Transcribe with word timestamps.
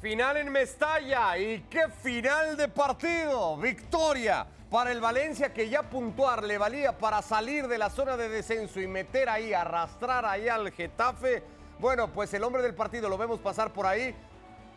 Final 0.00 0.36
en 0.36 0.52
Mestalla 0.52 1.38
y 1.38 1.62
qué 1.70 1.88
final 1.88 2.54
de 2.58 2.68
partido. 2.68 3.56
Victoria 3.56 4.46
para 4.70 4.92
el 4.92 5.00
Valencia 5.00 5.54
que 5.54 5.70
ya 5.70 5.84
puntuar 5.84 6.44
le 6.44 6.58
valía 6.58 6.98
para 6.98 7.22
salir 7.22 7.66
de 7.66 7.78
la 7.78 7.88
zona 7.88 8.18
de 8.18 8.28
descenso 8.28 8.78
y 8.78 8.86
meter 8.86 9.30
ahí, 9.30 9.54
arrastrar 9.54 10.26
ahí 10.26 10.48
al 10.48 10.70
Getafe. 10.70 11.42
Bueno, 11.78 12.12
pues 12.12 12.34
el 12.34 12.44
hombre 12.44 12.62
del 12.62 12.74
partido 12.74 13.08
lo 13.08 13.16
vemos 13.16 13.40
pasar 13.40 13.72
por 13.72 13.86
ahí. 13.86 14.14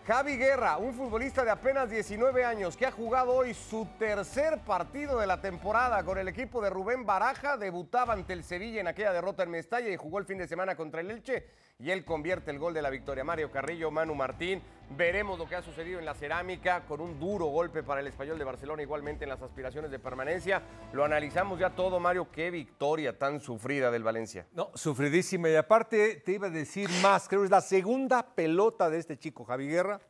Javi 0.07 0.37
Guerra, 0.37 0.77
un 0.77 0.93
futbolista 0.93 1.43
de 1.43 1.51
apenas 1.51 1.89
19 1.89 2.45
años 2.45 2.77
que 2.77 2.85
ha 2.85 2.91
jugado 2.91 3.33
hoy 3.33 3.53
su 3.53 3.87
tercer 3.99 4.59
partido 4.59 5.19
de 5.19 5.27
la 5.27 5.41
temporada 5.41 6.01
con 6.03 6.17
el 6.17 6.29
equipo 6.29 6.61
de 6.61 6.69
Rubén 6.69 7.05
Baraja, 7.05 7.57
debutaba 7.57 8.13
ante 8.13 8.33
el 8.33 8.45
Sevilla 8.45 8.79
en 8.79 8.87
aquella 8.87 9.11
derrota 9.11 9.43
en 9.43 9.51
Mestalla 9.51 9.89
y 9.89 9.97
jugó 9.97 10.17
el 10.17 10.25
fin 10.25 10.37
de 10.37 10.47
semana 10.47 10.75
contra 10.75 11.01
el 11.01 11.11
Elche 11.11 11.45
y 11.81 11.91
él 11.91 12.03
convierte 12.03 12.51
el 12.51 12.59
gol 12.59 12.73
de 12.73 12.81
la 12.81 12.89
victoria. 12.89 13.23
Mario 13.23 13.51
Carrillo, 13.51 13.89
Manu 13.89 14.13
Martín, 14.13 14.61
veremos 14.97 15.39
lo 15.39 15.47
que 15.47 15.55
ha 15.55 15.61
sucedido 15.61 15.97
en 15.97 16.03
la 16.03 16.13
cerámica 16.13 16.85
con 16.85 16.99
un 16.99 17.17
duro 17.17 17.45
golpe 17.45 17.83
para 17.83 18.01
el 18.01 18.07
español 18.07 18.37
de 18.37 18.43
Barcelona, 18.43 18.81
igualmente 18.81 19.23
en 19.23 19.29
las 19.29 19.41
aspiraciones 19.41 19.89
de 19.89 19.97
permanencia. 19.97 20.61
Lo 20.91 21.05
analizamos 21.05 21.57
ya 21.57 21.69
todo, 21.69 21.97
Mario, 22.01 22.27
qué 22.33 22.51
victoria 22.51 23.17
tan 23.17 23.39
sufrida 23.39 23.91
del 23.91 24.03
Valencia. 24.03 24.45
No, 24.51 24.71
sufridísima. 24.75 25.49
Y 25.49 25.55
aparte 25.55 26.17
te 26.17 26.33
iba 26.33 26.47
a 26.47 26.51
decir 26.51 26.89
más, 27.01 27.29
creo 27.29 27.41
que 27.41 27.45
es 27.45 27.51
la 27.51 27.61
segunda 27.61 28.35
pelota 28.35 28.89
de 28.89 28.97
este 28.97 29.17
chico, 29.17 29.45
Javi 29.45 29.69
Guerra, 29.69 30.01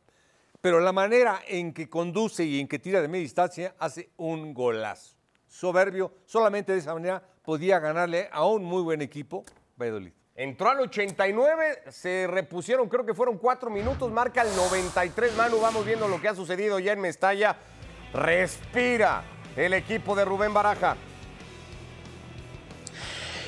pero 0.60 0.80
la 0.80 0.92
manera 0.92 1.40
en 1.46 1.72
que 1.72 1.88
conduce 1.88 2.44
y 2.44 2.58
en 2.58 2.66
que 2.66 2.80
tira 2.80 3.00
de 3.00 3.06
media 3.06 3.22
distancia 3.22 3.76
hace 3.78 4.10
un 4.16 4.54
golazo. 4.54 5.14
Soberbio, 5.46 6.14
solamente 6.26 6.72
de 6.72 6.78
esa 6.78 6.94
manera 6.94 7.22
podía 7.44 7.78
ganarle 7.78 8.28
a 8.32 8.44
un 8.44 8.64
muy 8.64 8.82
buen 8.82 9.02
equipo, 9.02 9.44
Valladolid. 9.76 10.19
Entró 10.36 10.70
al 10.70 10.80
89, 10.80 11.82
se 11.90 12.26
repusieron, 12.28 12.88
creo 12.88 13.04
que 13.04 13.14
fueron 13.14 13.36
cuatro 13.36 13.68
minutos, 13.68 14.10
marca 14.12 14.42
el 14.42 14.54
93. 14.56 15.34
Manu, 15.36 15.60
vamos 15.60 15.84
viendo 15.84 16.06
lo 16.08 16.20
que 16.20 16.28
ha 16.28 16.34
sucedido 16.34 16.78
ya 16.78 16.92
en 16.92 17.00
Mestalla. 17.00 17.56
Respira 18.14 19.24
el 19.56 19.74
equipo 19.74 20.14
de 20.14 20.24
Rubén 20.24 20.54
Baraja. 20.54 20.96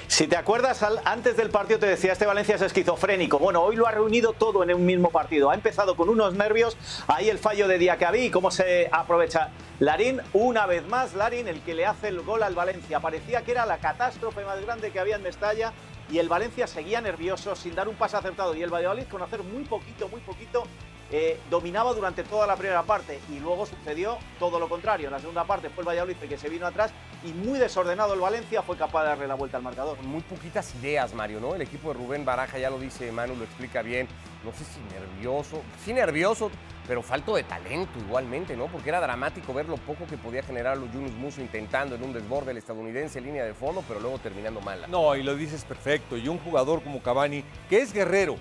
Si 0.09 0.27
te 0.27 0.37
acuerdas, 0.37 0.85
antes 1.05 1.39
del 1.39 1.49
partido 1.49 1.79
te 1.79 1.87
decía, 1.87 2.13
este 2.13 2.27
Valencia 2.27 2.57
es 2.57 2.63
esquizofrénico. 2.63 3.39
Bueno, 3.39 3.63
hoy 3.63 3.77
lo 3.77 3.87
ha 3.87 3.93
reunido 3.93 4.35
todo 4.35 4.63
en 4.63 4.75
un 4.75 4.85
mismo 4.85 5.09
partido. 5.09 5.51
Ha 5.51 5.55
empezado 5.55 5.97
con 5.97 6.11
unos 6.11 6.35
nervios, 6.35 6.77
ahí 7.07 7.31
el 7.31 7.39
fallo 7.39 7.67
de 7.67 7.79
Diacabí, 7.79 8.31
cómo 8.31 8.51
se 8.51 8.91
aprovecha 8.93 9.49
Larín. 9.79 10.21
Una 10.35 10.67
vez 10.67 10.87
más, 10.87 11.15
Larín, 11.15 11.49
el 11.49 11.63
que 11.63 11.75
le 11.75 11.87
hace 11.87 12.09
el 12.09 12.21
gol 12.21 12.43
al 12.43 12.55
Valencia. 12.55 13.01
Parecía 13.01 13.43
que 13.43 13.53
era 13.53 13.65
la 13.65 13.79
catástrofe 13.79 14.45
más 14.45 14.61
grande 14.61 14.91
que 14.91 15.01
había 15.01 15.17
en 15.17 15.23
Mestalla 15.23 15.73
y 16.13 16.19
el 16.19 16.29
Valencia 16.29 16.67
seguía 16.67 17.01
nervioso, 17.01 17.57
sin 17.57 17.75
dar 17.75 17.89
un 17.89 17.95
pase 17.95 18.19
acertado. 18.19 18.55
Y 18.55 18.63
el 18.63 18.69
Valladolid, 18.73 19.05
con 19.05 19.23
hacer 19.23 19.43
muy 19.43 19.65
poquito, 19.65 20.09
muy 20.09 20.21
poquito, 20.21 20.65
eh, 21.11 21.41
dominaba 21.49 21.95
durante 21.95 22.23
toda 22.23 22.47
la 22.47 22.55
primera 22.55 22.83
parte 22.83 23.19
y 23.31 23.39
luego 23.39 23.65
sucedió 23.65 24.19
todo 24.39 24.61
lo 24.61 24.69
contrario. 24.69 25.07
En 25.07 25.13
la 25.13 25.21
segunda 25.21 25.45
parte 25.45 25.71
fue 25.71 25.83
el 25.83 25.89
Valladolid 25.89 26.17
que 26.17 26.37
se 26.37 26.51
vino 26.51 26.67
atrás 26.67 26.93
y 27.25 27.33
muy 27.33 27.59
desordenado 27.59 28.13
el 28.13 28.21
Valencia 28.21 28.63
fue 28.63 28.77
capaz 28.77 29.05
de 29.05 29.09
darle 29.09 29.27
la 29.27 29.35
vuelta 29.37 29.57
al 29.57 29.63
marcador. 29.63 30.03
Muy 30.03 30.21
poquitas 30.21 30.75
ideas, 30.75 31.15
Mario, 31.15 31.41
¿no? 31.41 31.55
El 31.55 31.63
equipo 31.63 31.89
de 31.89 31.95
Rubén 31.95 32.27
Baraja, 32.27 32.59
ya 32.59 32.69
lo 32.69 32.79
dice 32.79 33.11
Manu, 33.11 33.35
lo 33.35 33.45
explica 33.45 33.81
bien. 33.81 34.07
No 34.45 34.53
sé 34.53 34.65
si 34.65 34.81
nervioso, 34.95 35.63
sí 35.83 35.95
nervioso, 35.95 36.51
pero 36.87 37.03
falto 37.03 37.37
de 37.37 37.45
talento 37.45 37.99
igualmente, 37.99 38.57
¿no? 38.57 38.67
Porque 38.67 38.89
era 38.89 39.01
dramático 39.01 39.55
ver 39.55 39.69
lo 39.69 39.77
poco 39.77 40.07
que 40.07 40.17
podía 40.17 40.43
generar 40.43 40.77
los 40.77 40.91
Yunus 40.93 41.13
Muso 41.13 41.41
intentando 41.41 41.95
en 41.95 42.03
un 42.03 42.13
desborde 42.13 42.51
el 42.51 42.59
estadounidense 42.59 43.19
en 43.19 43.27
línea 43.27 43.45
de 43.45 43.55
fondo, 43.55 43.85
pero 43.87 44.01
luego 44.01 44.19
terminando 44.19 44.61
mal. 44.61 44.85
No, 44.89 45.15
y 45.15 45.23
lo 45.23 45.37
dices 45.37 45.65
perfecto. 45.65 46.17
Y 46.17 46.29
un 46.29 46.39
jugador 46.39 46.83
como 46.83 47.03
Cavani, 47.03 47.45
que 47.69 47.81
es 47.81 47.93
guerrero, 47.93 48.37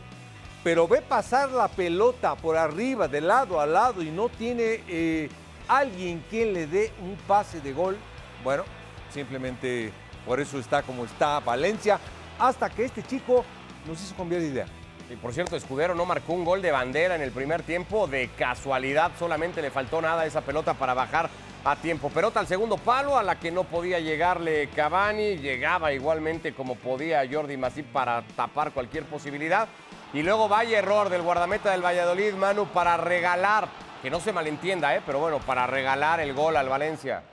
pero 0.64 0.88
ve 0.88 1.02
pasar 1.02 1.52
la 1.52 1.68
pelota 1.68 2.36
por 2.36 2.58
arriba, 2.58 3.08
de 3.08 3.22
lado 3.22 3.60
a 3.60 3.66
lado, 3.66 4.02
y 4.02 4.10
no 4.10 4.30
tiene 4.30 4.84
eh, 4.88 5.30
alguien 5.68 6.24
quien 6.30 6.54
le 6.54 6.68
dé 6.68 6.92
un 7.02 7.16
pase 7.28 7.62
de 7.62 7.74
gol, 7.74 7.98
bueno, 8.44 8.64
simplemente 9.12 9.92
por 10.26 10.40
eso 10.40 10.60
está 10.60 10.82
como 10.82 11.06
está 11.06 11.40
Valencia, 11.40 12.00
hasta 12.40 12.70
que 12.70 12.86
este 12.86 13.04
chico 13.04 13.46
nos 13.88 14.02
hizo 14.02 14.16
cambiar 14.16 14.42
de 14.42 14.48
idea. 14.48 14.66
Y 15.12 15.18
por 15.18 15.34
cierto, 15.34 15.58
Escudero 15.58 15.94
no 15.94 16.06
marcó 16.06 16.32
un 16.32 16.46
gol 16.46 16.62
de 16.62 16.72
bandera 16.72 17.16
en 17.16 17.22
el 17.22 17.32
primer 17.32 17.64
tiempo, 17.64 18.08
de 18.08 18.30
casualidad, 18.30 19.12
solamente 19.20 19.62
le 19.62 19.70
faltó 19.70 20.02
nada 20.02 20.26
esa 20.26 20.40
pelota 20.40 20.74
para 20.74 20.94
bajar 20.94 21.30
a 21.66 21.76
tiempo. 21.76 22.10
Pelota 22.10 22.40
al 22.40 22.48
segundo 22.48 22.78
palo, 22.78 23.18
a 23.18 23.24
la 23.24 23.38
que 23.38 23.52
no 23.52 23.66
podía 23.66 24.00
llegarle 24.00 24.70
Cavani, 24.70 25.36
llegaba 25.36 25.92
igualmente 25.92 26.54
como 26.54 26.76
podía 26.76 27.28
Jordi 27.30 27.58
Masip 27.58 27.88
para 27.88 28.22
tapar 28.38 28.72
cualquier 28.72 29.04
posibilidad. 29.04 29.68
Y 30.14 30.24
luego 30.24 30.48
vaya 30.48 30.80
error 30.80 31.10
del 31.10 31.24
guardameta 31.24 31.72
del 31.72 31.84
Valladolid, 31.84 32.34
Manu, 32.36 32.68
para 32.68 32.96
regalar, 32.96 33.68
que 34.02 34.10
no 34.10 34.22
se 34.22 34.32
malentienda, 34.32 34.96
¿eh? 34.96 35.02
pero 35.06 35.20
bueno, 35.20 35.40
para 35.40 35.68
regalar 35.68 36.22
el 36.22 36.34
gol 36.34 36.56
al 36.56 36.70
Valencia. 36.70 37.24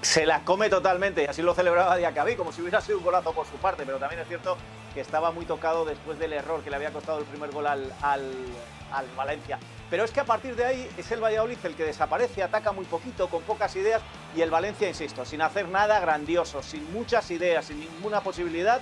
Se 0.00 0.24
la 0.24 0.40
come 0.44 0.70
totalmente 0.70 1.24
y 1.24 1.26
así 1.26 1.42
lo 1.42 1.52
celebraba 1.52 1.94
Diacabí, 1.98 2.36
como 2.36 2.52
si 2.52 2.62
hubiera 2.62 2.80
sido 2.80 2.96
un 2.96 3.04
golazo 3.04 3.34
por 3.34 3.46
su 3.46 3.56
parte, 3.56 3.82
pero 3.84 3.98
también 3.98 4.22
es 4.22 4.28
cierto 4.28 4.56
que 4.96 5.02
estaba 5.02 5.30
muy 5.30 5.44
tocado 5.44 5.84
después 5.84 6.18
del 6.18 6.32
error 6.32 6.62
que 6.62 6.70
le 6.70 6.76
había 6.76 6.90
costado 6.90 7.18
el 7.18 7.26
primer 7.26 7.50
gol 7.50 7.66
al, 7.66 7.92
al, 8.00 8.32
al 8.90 9.06
Valencia. 9.14 9.58
Pero 9.90 10.04
es 10.04 10.10
que 10.10 10.20
a 10.20 10.24
partir 10.24 10.56
de 10.56 10.64
ahí 10.64 10.88
es 10.96 11.12
el 11.12 11.22
Valladolid 11.22 11.58
el 11.64 11.74
que 11.74 11.84
desaparece, 11.84 12.42
ataca 12.42 12.72
muy 12.72 12.86
poquito, 12.86 13.28
con 13.28 13.42
pocas 13.42 13.76
ideas, 13.76 14.00
y 14.34 14.40
el 14.40 14.50
Valencia, 14.50 14.88
insisto, 14.88 15.26
sin 15.26 15.42
hacer 15.42 15.68
nada 15.68 16.00
grandioso, 16.00 16.62
sin 16.62 16.90
muchas 16.94 17.30
ideas, 17.30 17.66
sin 17.66 17.78
ninguna 17.78 18.22
posibilidad, 18.22 18.80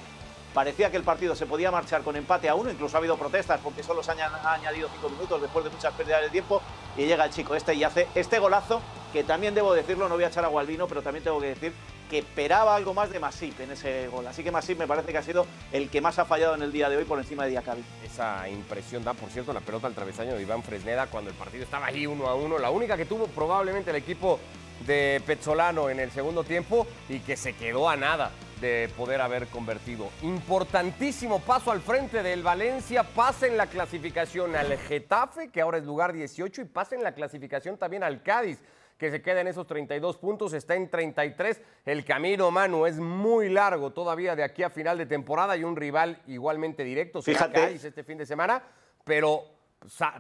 Parecía 0.55 0.89
que 0.89 0.97
el 0.97 1.03
partido 1.03 1.35
se 1.35 1.47
podía 1.47 1.73
marchar 1.73 2.03
con 2.03 2.15
empate 2.15 2.49
a 2.49 2.55
uno, 2.55 2.71
incluso 2.71 2.97
ha 2.97 2.99
habido 2.99 3.17
protestas 3.17 3.59
porque 3.61 3.83
solo 3.83 4.05
se 4.05 4.13
han 4.13 4.21
añadido 4.21 4.89
cinco 4.89 5.09
minutos 5.09 5.43
después 5.43 5.65
de 5.65 5.71
muchas 5.73 5.93
pérdidas 5.95 6.23
de 6.23 6.31
tiempo 6.31 6.63
y 6.97 7.07
llega 7.07 7.25
el 7.25 7.33
chico 7.33 7.57
este 7.57 7.75
y 7.75 7.83
hace 7.83 8.07
este 8.15 8.39
golazo 8.39 8.81
que 9.13 9.25
también 9.25 9.53
debo 9.53 9.75
decirlo, 9.75 10.09
no 10.09 10.15
voy 10.15 10.23
a 10.23 10.29
echar 10.29 10.45
agua 10.45 10.61
al 10.61 10.69
vino, 10.69 10.87
pero 10.87 11.03
también 11.03 11.25
tengo 11.25 11.41
que 11.41 11.49
decir 11.49 11.73
que 12.11 12.19
esperaba 12.19 12.75
algo 12.77 12.95
más 12.95 13.11
de 13.11 13.19
Masip 13.19 13.59
en 13.61 13.73
ese 13.73 14.09
gol. 14.09 14.27
Así 14.27 14.43
que 14.43 14.51
Masip 14.51 14.79
me 14.79 14.87
parece 14.87 15.13
que 15.13 15.19
ha 15.19 15.23
sido 15.23 15.47
el 15.73 15.91
que 15.91 16.01
más 16.01 16.19
ha 16.19 16.25
fallado 16.25 16.55
en 16.55 16.63
el 16.63 16.73
día 16.73 16.89
de 16.89 16.97
hoy 16.97 17.05
por 17.05 17.19
encima 17.19 17.45
de 17.45 17.51
Diacabi. 17.51 17.85
Esa 18.05 18.49
impresión 18.49 19.05
da, 19.05 19.15
por 19.15 19.31
cierto, 19.31 19.53
la 19.53 19.61
pelota 19.61 19.87
al 19.87 19.95
travesaño 19.95 20.35
de 20.35 20.43
Iván 20.43 20.63
Fresneda 20.63 21.07
cuando 21.07 21.31
el 21.31 21.37
partido 21.37 21.65
estaba 21.65 21.87
ahí 21.87 22.07
uno 22.07 22.27
a 22.27 22.35
uno. 22.35 22.59
La 22.59 22.71
única 22.71 22.97
que 22.97 23.07
tuvo 23.07 23.27
probablemente 23.27 23.91
el 23.91 23.97
equipo 23.97 24.39
de 24.87 25.23
Pezzolano 25.27 25.89
en 25.89 26.01
el 26.01 26.11
segundo 26.11 26.45
tiempo 26.45 26.87
y 27.09 27.21
que 27.21 27.37
se 27.37 27.55
quedó 27.55 27.89
a 27.89 27.97
nada 27.97 28.31
de 28.61 28.91
poder 28.97 29.21
haber 29.21 29.47
convertido. 29.49 30.11
Importantísimo 30.23 31.41
paso 31.41 31.71
al 31.71 31.81
frente 31.81 32.23
del 32.23 32.43
Valencia, 32.43 33.03
pasa 33.03 33.47
en 33.47 33.57
la 33.57 33.67
clasificación 33.67 34.57
al 34.57 34.77
Getafe, 34.79 35.49
que 35.49 35.61
ahora 35.61 35.79
es 35.79 35.85
lugar 35.85 36.13
18, 36.13 36.63
y 36.63 36.65
pasa 36.65 36.95
en 36.95 37.03
la 37.03 37.13
clasificación 37.13 37.77
también 37.77 38.03
al 38.03 38.23
Cádiz, 38.23 38.59
que 38.99 39.11
se 39.11 39.23
queda 39.23 39.41
en 39.41 39.49
esos 39.49 39.67
32 39.67 40.19
puntos, 40.19 40.53
está 40.53 40.75
en 40.75 40.89
33. 40.89 41.61
El 41.85 42.05
camino, 42.05 42.51
Manu, 42.51 42.87
es 42.87 42.99
muy 42.99 43.49
largo 43.49 43.93
todavía 43.93 44.37
de 44.37 44.45
aquí 44.45 44.63
a 44.63 44.71
final 44.71 44.99
de 44.99 45.07
temporada 45.07 45.57
y 45.57 45.65
un 45.65 45.77
rival 45.77 46.23
igualmente 46.27 46.85
directo, 46.85 47.21
Fíjate. 47.21 47.61
Cádiz 47.61 47.85
este 47.85 48.05
fin 48.05 48.19
de 48.19 48.27
semana, 48.27 48.63
pero 49.05 49.45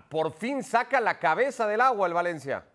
por 0.08 0.32
fin 0.32 0.62
saca 0.62 1.00
la 1.00 1.18
cabeza 1.18 1.66
del 1.66 1.80
agua 1.80 2.06
el 2.06 2.14
Valencia. 2.14 2.66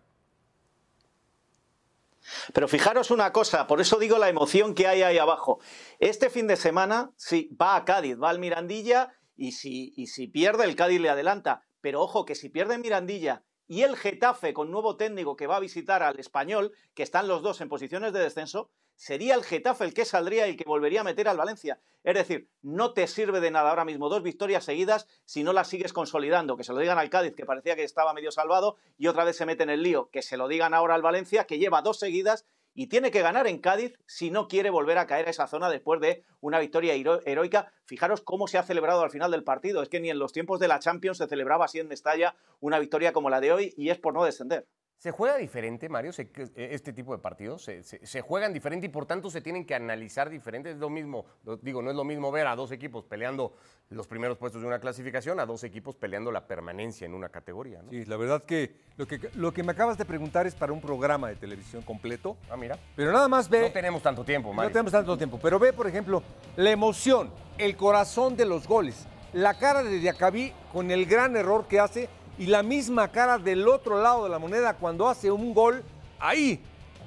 Pero 2.52 2.68
fijaros 2.68 3.10
una 3.10 3.32
cosa, 3.32 3.66
por 3.66 3.80
eso 3.80 3.98
digo 3.98 4.18
la 4.18 4.28
emoción 4.28 4.74
que 4.74 4.86
hay 4.86 5.02
ahí 5.02 5.18
abajo. 5.18 5.60
Este 5.98 6.30
fin 6.30 6.46
de 6.46 6.56
semana, 6.56 7.10
sí, 7.16 7.56
va 7.60 7.76
a 7.76 7.84
Cádiz, 7.84 8.16
va 8.20 8.30
al 8.30 8.38
Mirandilla 8.38 9.12
y 9.36 9.52
si, 9.52 9.94
y 9.96 10.06
si 10.06 10.26
pierde, 10.28 10.64
el 10.64 10.76
Cádiz 10.76 11.00
le 11.00 11.08
adelanta. 11.08 11.62
Pero 11.80 12.02
ojo, 12.02 12.26
que 12.26 12.34
si 12.34 12.48
pierde 12.50 12.76
Mirandilla 12.78 13.42
y 13.70 13.84
el 13.84 13.96
Getafe 13.96 14.52
con 14.52 14.72
nuevo 14.72 14.96
técnico 14.96 15.36
que 15.36 15.46
va 15.46 15.54
a 15.54 15.60
visitar 15.60 16.02
al 16.02 16.18
español, 16.18 16.72
que 16.92 17.04
están 17.04 17.28
los 17.28 17.40
dos 17.40 17.60
en 17.60 17.68
posiciones 17.68 18.12
de 18.12 18.18
descenso, 18.18 18.68
sería 18.96 19.36
el 19.36 19.44
Getafe 19.44 19.84
el 19.84 19.94
que 19.94 20.04
saldría 20.04 20.48
y 20.48 20.50
el 20.50 20.56
que 20.56 20.64
volvería 20.64 21.02
a 21.02 21.04
meter 21.04 21.28
al 21.28 21.36
Valencia. 21.36 21.78
Es 22.02 22.14
decir, 22.16 22.50
no 22.62 22.94
te 22.94 23.06
sirve 23.06 23.38
de 23.38 23.52
nada 23.52 23.70
ahora 23.70 23.84
mismo 23.84 24.08
dos 24.08 24.24
victorias 24.24 24.64
seguidas 24.64 25.06
si 25.24 25.44
no 25.44 25.52
las 25.52 25.68
sigues 25.68 25.92
consolidando. 25.92 26.56
Que 26.56 26.64
se 26.64 26.72
lo 26.72 26.80
digan 26.80 26.98
al 26.98 27.10
Cádiz, 27.10 27.36
que 27.36 27.46
parecía 27.46 27.76
que 27.76 27.84
estaba 27.84 28.12
medio 28.12 28.32
salvado, 28.32 28.74
y 28.98 29.06
otra 29.06 29.22
vez 29.22 29.36
se 29.36 29.46
mete 29.46 29.62
en 29.62 29.70
el 29.70 29.84
lío. 29.84 30.10
Que 30.10 30.22
se 30.22 30.36
lo 30.36 30.48
digan 30.48 30.74
ahora 30.74 30.96
al 30.96 31.02
Valencia, 31.02 31.44
que 31.44 31.58
lleva 31.58 31.80
dos 31.80 32.00
seguidas 32.00 32.46
y 32.74 32.86
tiene 32.86 33.10
que 33.10 33.22
ganar 33.22 33.46
en 33.46 33.58
Cádiz 33.58 33.94
si 34.06 34.30
no 34.30 34.48
quiere 34.48 34.70
volver 34.70 34.98
a 34.98 35.06
caer 35.06 35.26
a 35.26 35.30
esa 35.30 35.46
zona 35.46 35.68
después 35.68 36.00
de 36.00 36.24
una 36.40 36.58
victoria 36.58 36.94
heroica. 36.94 37.72
Fijaros 37.84 38.20
cómo 38.20 38.46
se 38.46 38.58
ha 38.58 38.62
celebrado 38.62 39.02
al 39.02 39.10
final 39.10 39.30
del 39.30 39.44
partido. 39.44 39.82
Es 39.82 39.88
que 39.88 40.00
ni 40.00 40.10
en 40.10 40.18
los 40.18 40.32
tiempos 40.32 40.60
de 40.60 40.68
la 40.68 40.78
Champions 40.78 41.18
se 41.18 41.26
celebraba 41.26 41.64
así 41.64 41.78
en 41.78 41.88
Mestalla 41.88 42.36
una 42.60 42.78
victoria 42.78 43.12
como 43.12 43.30
la 43.30 43.40
de 43.40 43.52
hoy 43.52 43.74
y 43.76 43.90
es 43.90 43.98
por 43.98 44.14
no 44.14 44.24
descender. 44.24 44.66
¿Se 45.00 45.12
juega 45.12 45.38
diferente, 45.38 45.88
Mario, 45.88 46.12
este 46.56 46.92
tipo 46.92 47.16
de 47.16 47.22
partidos? 47.22 47.62
¿Se, 47.62 48.20
juegan 48.20 48.52
diferente 48.52 48.84
y 48.84 48.90
por 48.90 49.06
tanto 49.06 49.30
se 49.30 49.40
tienen 49.40 49.64
que 49.64 49.74
analizar 49.74 50.28
diferente? 50.28 50.72
Es 50.72 50.76
lo 50.76 50.90
mismo, 50.90 51.24
digo, 51.62 51.80
no 51.80 51.88
es 51.88 51.96
lo 51.96 52.04
mismo 52.04 52.30
ver 52.30 52.46
a 52.46 52.54
dos 52.54 52.70
equipos 52.70 53.06
peleando 53.06 53.54
los 53.88 54.06
primeros 54.06 54.36
puestos 54.36 54.60
de 54.60 54.68
una 54.68 54.78
clasificación 54.78 55.40
a 55.40 55.46
dos 55.46 55.64
equipos 55.64 55.96
peleando 55.96 56.30
la 56.30 56.46
permanencia 56.46 57.06
en 57.06 57.14
una 57.14 57.30
categoría. 57.30 57.80
¿no? 57.80 57.88
Sí, 57.88 58.04
la 58.04 58.18
verdad 58.18 58.44
que 58.44 58.76
lo, 58.98 59.06
que 59.06 59.30
lo 59.36 59.54
que 59.54 59.62
me 59.62 59.72
acabas 59.72 59.96
de 59.96 60.04
preguntar 60.04 60.46
es 60.46 60.54
para 60.54 60.74
un 60.74 60.82
programa 60.82 61.30
de 61.30 61.36
televisión 61.36 61.80
completo. 61.80 62.36
Ah, 62.50 62.58
mira. 62.58 62.78
Pero 62.94 63.10
nada 63.10 63.26
más 63.26 63.48
ve... 63.48 63.62
No 63.62 63.72
tenemos 63.72 64.02
tanto 64.02 64.22
tiempo, 64.22 64.52
Mario. 64.52 64.68
No 64.68 64.72
tenemos 64.74 64.92
tanto 64.92 65.16
tiempo, 65.16 65.40
pero 65.40 65.58
ve, 65.58 65.72
por 65.72 65.86
ejemplo, 65.86 66.22
la 66.56 66.72
emoción, 66.72 67.30
el 67.56 67.74
corazón 67.74 68.36
de 68.36 68.44
los 68.44 68.68
goles, 68.68 69.06
la 69.32 69.54
cara 69.54 69.82
de 69.82 69.98
Diacabí 69.98 70.52
con 70.74 70.90
el 70.90 71.06
gran 71.06 71.36
error 71.36 71.66
que 71.68 71.80
hace 71.80 72.10
y 72.40 72.46
la 72.46 72.62
misma 72.62 73.08
cara 73.08 73.36
del 73.36 73.68
otro 73.68 74.02
lado 74.02 74.24
de 74.24 74.30
la 74.30 74.38
moneda 74.38 74.72
cuando 74.72 75.06
hace 75.06 75.30
un 75.30 75.52
gol 75.52 75.84
ahí. 76.18 76.58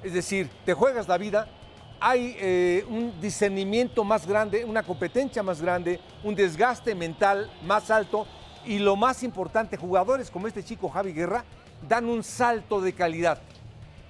Es 0.04 0.12
decir, 0.12 0.48
te 0.64 0.74
juegas 0.74 1.08
la 1.08 1.18
vida, 1.18 1.48
hay 1.98 2.36
eh, 2.38 2.84
un 2.88 3.20
discernimiento 3.20 4.04
más 4.04 4.28
grande, 4.28 4.64
una 4.64 4.84
competencia 4.84 5.42
más 5.42 5.60
grande, 5.60 5.98
un 6.22 6.36
desgaste 6.36 6.94
mental 6.94 7.50
más 7.64 7.90
alto 7.90 8.28
y 8.64 8.78
lo 8.78 8.94
más 8.94 9.24
importante, 9.24 9.76
jugadores 9.76 10.30
como 10.30 10.46
este 10.46 10.62
chico 10.62 10.88
Javi 10.88 11.12
Guerra 11.12 11.44
dan 11.88 12.04
un 12.08 12.22
salto 12.22 12.80
de 12.80 12.92
calidad. 12.92 13.40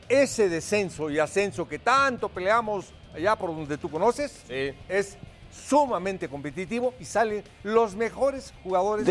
Ese 0.06 0.50
descenso 0.50 1.09
y 1.09 1.19
ascenso 1.19 1.67
que 1.67 1.79
tanto 1.79 2.29
peleamos 2.29 2.93
allá 3.15 3.35
por 3.35 3.49
donde 3.49 3.79
tú 3.79 3.91
conoces 3.91 4.44
es 4.50 5.17
sumamente 5.50 6.29
competitivo 6.29 6.93
y 7.00 7.06
salen 7.06 7.43
los 7.62 7.94
mejores 7.94 8.53
jugadores 8.62 9.09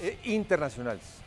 eh, 0.00 0.18
internacionales. 0.24 1.20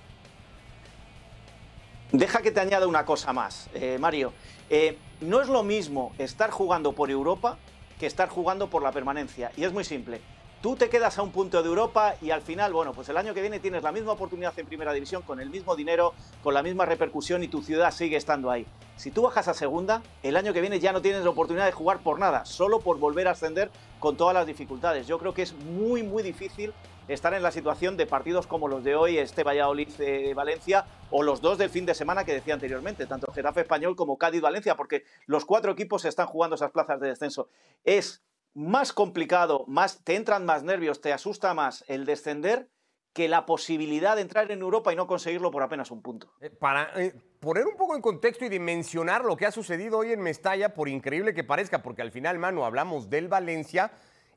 Deja 2.14 2.44
que 2.44 2.52
te 2.52 2.60
añada 2.60 2.86
una 2.86 3.06
cosa 3.06 3.34
más, 3.34 3.72
eh, 3.74 3.98
Mario. 4.00 4.34
Eh, 4.70 5.00
no 5.22 5.42
es 5.42 5.48
lo 5.48 5.64
mismo 5.64 6.14
estar 6.20 6.52
jugando 6.52 6.94
por 6.94 7.10
Europa 7.10 7.58
que 8.00 8.06
estar 8.06 8.30
jugando 8.30 8.70
por 8.70 8.84
la 8.84 8.92
permanencia. 8.92 9.52
Y 9.58 9.64
es 9.64 9.74
muy 9.74 9.84
simple. 9.84 10.22
Tú 10.62 10.76
te 10.76 10.90
quedas 10.90 11.18
a 11.18 11.24
un 11.24 11.32
punto 11.32 11.64
de 11.64 11.68
Europa 11.68 12.14
y 12.22 12.30
al 12.30 12.44
final, 12.44 12.72
bueno, 12.72 12.94
pues 12.94 13.10
el 13.10 13.18
año 13.18 13.34
que 13.34 13.42
viene 13.42 13.60
tienes 13.60 13.82
la 13.82 13.92
misma 13.92 14.12
oportunidad 14.12 14.54
en 14.60 14.68
primera 14.68 14.94
división, 14.94 15.24
con 15.24 15.40
el 15.40 15.50
mismo 15.50 15.76
dinero, 15.76 16.14
con 16.44 16.54
la 16.54 16.62
misma 16.62 16.86
repercusión 16.86 17.42
y 17.42 17.48
tu 17.48 17.64
ciudad 17.64 17.90
sigue 17.90 18.16
estando 18.16 18.52
ahí. 18.52 18.68
Si 18.96 19.10
tú 19.10 19.24
bajas 19.24 19.48
a 19.48 19.56
segunda, 19.56 20.04
el 20.22 20.38
año 20.38 20.54
que 20.54 20.62
viene 20.62 20.80
ya 20.80 20.94
no 20.94 21.02
tienes 21.02 21.24
la 21.24 21.32
oportunidad 21.32 21.66
de 21.66 21.72
jugar 21.72 22.04
por 22.04 22.20
nada, 22.20 22.46
solo 22.46 22.80
por 22.80 23.00
volver 23.00 23.28
a 23.28 23.32
ascender 23.32 23.72
con 24.00 24.18
todas 24.18 24.36
las 24.36 24.46
dificultades. 24.46 25.08
Yo 25.08 25.18
creo 25.18 25.34
que 25.34 25.42
es 25.42 25.54
muy, 25.54 26.04
muy 26.04 26.22
difícil 26.22 26.74
estar 27.08 27.34
en 27.34 27.44
la 27.44 27.52
situación 27.52 27.98
de 27.98 28.06
partidos 28.06 28.48
como 28.48 28.68
los 28.68 28.84
de 28.84 28.96
hoy, 28.96 29.18
este 29.18 29.44
Valladolid-Valencia, 29.44 30.86
o 31.12 31.24
los 31.24 31.42
dos 31.42 31.58
del 31.58 31.70
fin 31.70 31.86
de 31.86 31.94
semana 31.94 32.24
que 32.24 32.34
decía 32.34 32.54
anteriormente, 32.54 33.06
tanto 33.06 33.32
Getafe 33.32 33.62
Español 33.62 33.96
como 33.96 34.18
Cádiz-Valencia, 34.18 34.76
porque 34.76 35.04
los 35.26 35.46
cuatro 35.46 35.72
equipos 35.72 36.06
están 36.06 36.28
jugando 36.28 36.56
esas 36.56 36.72
plazas 36.72 37.00
de 37.00 37.10
descenso. 37.10 37.50
Es 37.84 38.24
más 38.54 38.94
complicado, 38.94 39.66
más, 39.68 40.04
te 40.04 40.16
entran 40.16 40.46
más 40.46 40.64
nervios, 40.64 41.02
te 41.02 41.12
asusta 41.12 41.54
más 41.54 41.84
el 41.88 42.06
descender 42.06 42.70
que 43.14 43.30
la 43.30 43.46
posibilidad 43.46 44.16
de 44.16 44.24
entrar 44.24 44.52
en 44.52 44.62
Europa 44.62 44.92
y 44.92 44.96
no 44.96 45.06
conseguirlo 45.06 45.52
por 45.52 45.62
apenas 45.62 45.92
un 45.92 46.02
punto. 46.02 46.34
Eh, 46.42 46.50
para 46.50 46.90
eh, 47.00 47.14
poner 47.40 47.68
un 47.68 47.78
poco 47.78 47.96
en 47.96 48.02
contexto 48.02 48.44
y 48.44 48.50
dimensionar 48.50 49.24
lo 49.24 49.38
que 49.38 49.46
ha 49.46 49.52
sucedido 49.52 50.00
hoy 50.00 50.12
en 50.12 50.22
Mestalla, 50.22 50.74
por 50.74 50.90
increíble 50.90 51.36
que 51.36 51.44
parezca, 51.44 51.84
porque 51.84 52.02
al 52.02 52.12
final, 52.12 52.40
mano, 52.40 52.66
hablamos 52.66 53.12
del 53.12 53.28
Valencia, 53.28 53.92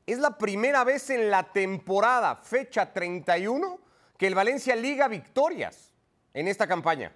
es 0.07 0.19
la 0.19 0.37
primera 0.37 0.85
vez 0.85 1.09
en 1.09 1.29
la 1.29 1.51
temporada, 1.51 2.37
fecha 2.37 2.93
31, 2.93 3.79
que 4.17 4.27
el 4.27 4.35
Valencia 4.35 4.73
liga 4.75 5.09
victorias 5.09 5.93
en 6.33 6.47
esta 6.47 6.65
campaña. 6.65 7.13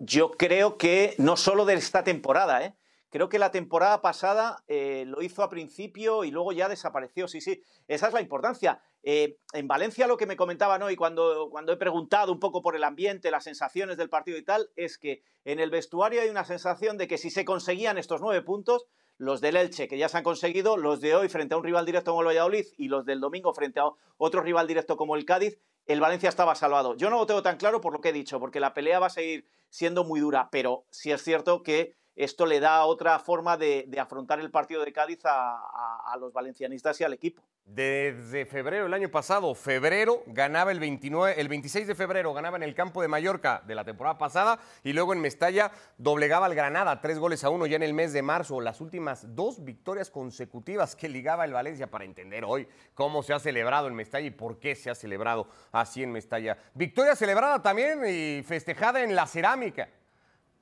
Yo 0.00 0.32
creo 0.32 0.76
que 0.76 1.14
no 1.18 1.36
solo 1.36 1.64
de 1.64 1.74
esta 1.74 2.02
temporada, 2.02 2.64
¿eh? 2.64 2.74
Creo 3.10 3.28
que 3.28 3.38
la 3.38 3.50
temporada 3.52 4.00
pasada 4.00 4.64
eh, 4.66 5.04
lo 5.06 5.20
hizo 5.22 5.42
a 5.42 5.50
principio 5.50 6.24
y 6.24 6.30
luego 6.30 6.52
ya 6.52 6.68
desapareció. 6.68 7.28
Sí, 7.28 7.42
sí, 7.42 7.62
esa 7.86 8.08
es 8.08 8.14
la 8.14 8.22
importancia. 8.22 8.80
Eh, 9.02 9.36
en 9.52 9.68
Valencia 9.68 10.06
lo 10.06 10.16
que 10.16 10.26
me 10.26 10.34
comentaban 10.34 10.82
hoy 10.82 10.96
cuando, 10.96 11.48
cuando 11.50 11.72
he 11.72 11.76
preguntado 11.76 12.32
un 12.32 12.40
poco 12.40 12.62
por 12.62 12.74
el 12.74 12.82
ambiente, 12.82 13.30
las 13.30 13.44
sensaciones 13.44 13.98
del 13.98 14.08
partido 14.08 14.38
y 14.38 14.42
tal, 14.42 14.70
es 14.76 14.96
que 14.96 15.22
en 15.44 15.60
el 15.60 15.70
vestuario 15.70 16.22
hay 16.22 16.30
una 16.30 16.46
sensación 16.46 16.96
de 16.96 17.06
que 17.06 17.18
si 17.18 17.30
se 17.30 17.44
conseguían 17.44 17.98
estos 17.98 18.22
nueve 18.22 18.40
puntos, 18.40 18.86
los 19.22 19.40
del 19.40 19.54
Elche, 19.54 19.86
que 19.86 19.98
ya 19.98 20.08
se 20.08 20.18
han 20.18 20.24
conseguido, 20.24 20.76
los 20.76 21.00
de 21.00 21.14
hoy 21.14 21.28
frente 21.28 21.54
a 21.54 21.56
un 21.56 21.62
rival 21.62 21.86
directo 21.86 22.10
como 22.10 22.22
el 22.22 22.26
Valladolid 22.26 22.66
y 22.76 22.88
los 22.88 23.06
del 23.06 23.20
domingo 23.20 23.54
frente 23.54 23.78
a 23.78 23.84
otro 24.16 24.40
rival 24.42 24.66
directo 24.66 24.96
como 24.96 25.14
el 25.14 25.24
Cádiz, 25.24 25.60
el 25.86 26.00
Valencia 26.00 26.28
estaba 26.28 26.56
salvado. 26.56 26.96
Yo 26.96 27.08
no 27.08 27.18
lo 27.18 27.26
tengo 27.26 27.40
tan 27.40 27.56
claro 27.56 27.80
por 27.80 27.92
lo 27.92 28.00
que 28.00 28.08
he 28.08 28.12
dicho, 28.12 28.40
porque 28.40 28.58
la 28.58 28.74
pelea 28.74 28.98
va 28.98 29.06
a 29.06 29.10
seguir 29.10 29.46
siendo 29.70 30.02
muy 30.02 30.18
dura, 30.18 30.48
pero 30.50 30.86
sí 30.90 31.12
es 31.12 31.22
cierto 31.22 31.62
que 31.62 31.94
esto 32.14 32.44
le 32.44 32.60
da 32.60 32.84
otra 32.84 33.18
forma 33.18 33.56
de, 33.56 33.88
afrontar 33.98 34.38
el 34.40 34.50
partido 34.50 34.84
de 34.84 34.92
Cádiz 34.92 35.20
a, 35.24 36.14
los 36.20 36.32
valencianistas 36.32 37.00
y 37.00 37.04
al 37.04 37.12
equipo. 37.14 37.42
Desde 37.64 38.44
febrero 38.44 38.84
del 38.84 38.94
año 38.94 39.08
pasado, 39.08 39.54
febrero 39.54 40.22
ganaba 40.26 40.72
el 40.72 40.80
29, 40.80 41.40
el 41.40 41.48
26 41.48 41.86
de 41.86 41.94
febrero 41.94 42.34
ganaba 42.34 42.56
en 42.56 42.64
el 42.64 42.74
campo 42.74 43.00
de 43.00 43.08
Mallorca 43.08 43.62
de 43.66 43.74
la 43.74 43.84
temporada 43.84 44.18
pasada 44.18 44.58
y 44.82 44.92
luego 44.92 45.12
en 45.12 45.20
Mestalla 45.20 45.70
doblegaba 45.96 46.46
al 46.46 46.54
Granada 46.54 47.00
tres 47.00 47.18
goles 47.18 47.44
a 47.44 47.50
uno 47.50 47.66
ya 47.66 47.76
en 47.76 47.82
el 47.82 47.94
mes 47.94 48.12
de 48.12 48.20
marzo. 48.20 48.60
Las 48.60 48.80
últimas 48.80 49.34
dos 49.34 49.64
victorias 49.64 50.10
consecutivas 50.10 50.94
que 50.96 51.08
ligaba 51.08 51.44
el 51.44 51.52
Valencia 51.52 51.90
para 51.90 52.04
entender 52.04 52.44
hoy 52.44 52.68
cómo 52.94 53.22
se 53.22 53.32
ha 53.32 53.38
celebrado 53.38 53.88
en 53.88 53.94
Mestalla 53.94 54.26
y 54.26 54.32
por 54.32 54.58
qué 54.58 54.74
se 54.74 54.90
ha 54.90 54.94
celebrado 54.94 55.48
así 55.70 56.02
en 56.02 56.12
Mestalla. 56.12 56.58
Victoria 56.74 57.16
celebrada 57.16 57.62
también 57.62 58.02
y 58.06 58.42
festejada 58.42 59.02
en 59.02 59.14
la 59.14 59.26
cerámica 59.26 59.88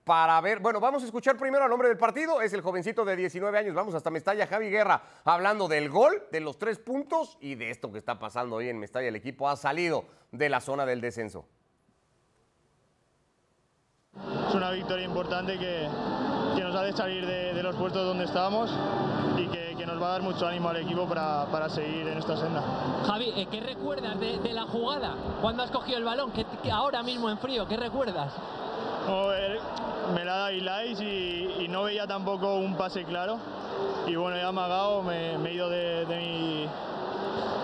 para 0.04 0.40
ver. 0.40 0.60
Bueno, 0.60 0.80
vamos 0.80 1.02
a 1.02 1.06
escuchar 1.06 1.36
primero 1.36 1.64
al 1.64 1.72
hombre 1.72 1.88
del 1.88 1.98
partido. 1.98 2.40
Es 2.40 2.52
el 2.52 2.60
jovencito 2.60 3.04
de 3.04 3.16
19 3.16 3.58
años. 3.58 3.74
Vamos 3.74 3.94
hasta 3.94 4.10
Mestalla, 4.10 4.46
Javi 4.46 4.70
Guerra, 4.70 5.02
hablando 5.24 5.68
del 5.68 5.88
gol, 5.90 6.22
de 6.32 6.40
los 6.40 6.58
tres 6.58 6.78
puntos 6.78 7.36
y 7.40 7.54
de 7.54 7.70
esto 7.70 7.92
que 7.92 7.98
está 7.98 8.18
pasando 8.18 8.56
hoy 8.56 8.68
en 8.68 8.78
Mestalla. 8.78 9.08
El 9.08 9.16
equipo 9.16 9.48
ha 9.48 9.56
salido 9.56 10.04
de 10.32 10.48
la 10.48 10.60
zona 10.60 10.86
del 10.86 11.00
descenso. 11.00 11.46
Es 14.48 14.54
una 14.54 14.72
victoria 14.72 15.04
importante 15.04 15.56
que, 15.58 15.88
nos 16.60 16.74
ha 16.74 16.82
de 16.82 16.92
salir 16.92 17.24
de, 17.24 17.62
los 17.62 17.76
puestos 17.76 18.04
donde 18.04 18.24
estábamos 18.24 18.70
y 19.36 19.46
que, 19.48 19.70
nos 19.86 20.00
va 20.00 20.08
a 20.08 20.10
dar 20.12 20.22
mucho 20.22 20.46
ánimo 20.46 20.68
al 20.68 20.76
equipo 20.76 21.08
para, 21.08 21.68
seguir 21.68 22.06
en 22.06 22.18
esta 22.18 22.36
senda. 22.36 22.62
Javi, 23.06 23.32
eh, 23.34 23.48
¿qué 23.50 23.60
recuerdas 23.60 24.20
de, 24.20 24.52
la 24.52 24.62
jugada? 24.64 25.16
Cuando 25.40 25.62
has 25.62 25.70
cogido 25.70 25.98
el 25.98 26.04
balón, 26.04 26.32
que, 26.32 26.44
ahora 26.70 27.02
mismo 27.02 27.30
en 27.30 27.38
frío, 27.38 27.66
¿qué 27.66 27.76
recuerdas? 27.76 28.34
Me 30.14 30.24
la 30.24 30.36
da 30.36 30.52
Ilais 30.52 31.00
y, 31.00 31.48
y 31.60 31.68
no 31.68 31.84
veía 31.84 32.06
tampoco 32.06 32.54
un 32.56 32.76
pase 32.76 33.04
claro. 33.04 33.38
Y 34.06 34.16
bueno, 34.16 34.36
he 34.36 34.42
amagado, 34.42 35.02
me, 35.02 35.34
he 35.36 35.54
ido 35.54 35.68
de, 35.70 36.06
mi, 36.08 36.66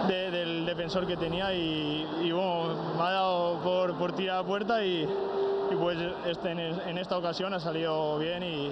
del 0.09 0.65
defensor 0.65 1.07
que 1.07 1.17
tenía 1.17 1.53
y, 1.53 2.31
bueno, 2.31 2.75
me 2.97 3.03
ha 3.03 3.11
dado 3.11 3.59
por, 3.61 3.95
por 3.95 4.13
tirar 4.13 4.39
a 4.39 4.45
puerta 4.45 4.85
y, 4.85 5.09
pues 5.81 5.99
este, 6.27 6.53
en, 6.53 6.99
esta 6.99 7.19
ocasión 7.19 7.53
ha 7.55 7.61
salido 7.61 8.19
bien 8.19 8.43
y, 8.43 8.71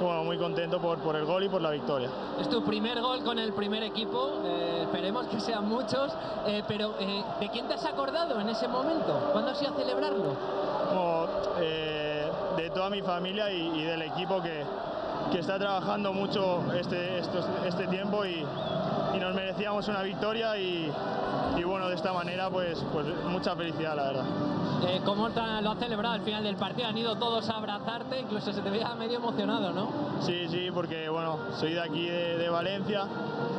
bueno, 0.00 0.24
muy 0.24 0.38
contento 0.38 0.80
por, 0.80 0.98
por 0.98 1.16
el 1.16 1.24
gol 1.24 1.44
y 1.44 1.48
por 1.48 1.62
la 1.62 1.70
victoria. 1.70 2.10
Es 2.40 2.48
tu 2.48 2.62
primer 2.62 3.00
gol 3.00 3.24
con 3.24 3.38
el 3.38 3.52
primer 3.52 3.82
equipo, 3.82 4.42
eh, 4.44 4.82
esperemos 4.82 5.26
que 5.26 5.40
sean 5.40 5.66
muchos, 5.66 6.12
eh, 6.46 6.62
pero 6.68 6.94
eh, 7.00 7.24
¿de 7.40 7.48
quién 7.48 7.66
te 7.66 7.74
has 7.74 7.84
acordado 7.84 8.38
en 8.40 8.48
ese 8.48 8.68
momento? 8.68 9.30
¿Cuándo 9.32 9.50
has 9.52 9.62
ido 9.62 9.72
a 9.72 9.76
celebrarlo? 9.76 10.36
De 12.58 12.70
toda 12.70 12.90
mi 12.90 13.02
familia 13.02 13.50
y, 13.52 13.84
del 13.84 14.02
equipo 14.02 14.42
que, 14.42 14.64
que, 15.30 15.38
está 15.38 15.58
trabajando 15.58 16.12
mucho 16.12 16.60
este, 16.74 17.20
este 17.66 17.86
tiempo 17.86 18.26
y, 18.26 18.44
y, 19.14 19.20
nos 19.20 19.34
merecíamos 19.34 19.86
una 19.86 20.02
victoria 20.02 20.58
y, 20.58 20.92
y, 21.56 21.62
bueno, 21.62 21.88
de 21.88 21.94
esta 21.94 22.12
manera 22.12 22.50
pues, 22.50 22.84
pues 22.92 23.06
mucha 23.28 23.54
felicidad 23.54 23.94
la 23.94 24.02
verdad. 24.04 24.24
Eh, 24.88 25.00
¿Cómo 25.04 25.28
lo 25.28 25.70
has 25.70 25.78
celebrado 25.78 26.14
al 26.14 26.22
final 26.22 26.42
del 26.42 26.56
partido? 26.56 26.88
Han 26.88 26.98
ido 26.98 27.16
todos 27.16 27.48
a 27.48 27.56
abrazarte, 27.56 28.20
incluso 28.20 28.52
se 28.52 28.60
te 28.60 28.70
veía 28.70 28.92
medio 28.94 29.18
emocionado, 29.18 29.72
¿no? 29.72 29.88
Sí, 30.20 30.48
sí, 30.48 30.70
porque 30.72 31.08
bueno, 31.08 31.38
soy 31.58 31.74
de 31.74 31.80
aquí 31.80 32.08
de, 32.08 32.48
Valencia 32.48 33.04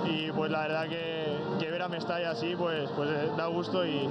y 0.06 0.32
pues 0.32 0.52
la 0.52 0.62
verdad 0.62 0.88
que, 0.88 1.38
que 1.60 1.72
ver 1.72 1.82
a 1.82 1.88
Mestalla 1.88 2.32
así 2.32 2.56
pues, 2.56 2.90
pues 2.96 3.10
eh, 3.10 3.32
da 3.38 3.48
gusto 3.48 3.86
y, 3.86 4.10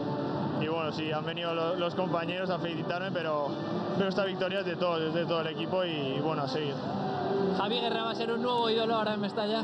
y 0.61 0.69
bueno, 0.69 0.93
sí, 0.93 1.13
han 1.13 1.25
venido 1.25 1.55
los, 1.55 1.95
compañeros 1.95 2.51
a 2.51 2.59
felicitarme, 2.59 3.11
pero, 3.11 3.49
pero 3.97 4.09
esta 4.09 4.25
victoria 4.25 4.61
es 4.61 4.67
de 4.67 4.77
todos, 4.77 5.13
de 5.15 5.25
todo 5.25 5.41
el 5.41 5.49
equipo 5.49 5.85
y 5.85 6.21
bueno, 6.21 6.43
a 6.43 6.49
seguir. 6.49 6.75
Javi 7.57 7.81
Guerra 7.81 8.03
va 8.05 8.11
a 8.11 8.15
ser 8.15 8.33
un 8.33 8.43
nuevo 8.43 8.69
ídolo 8.71 8.95
ahora 8.95 9.15
en 9.15 9.21
Mestalla. 9.21 9.63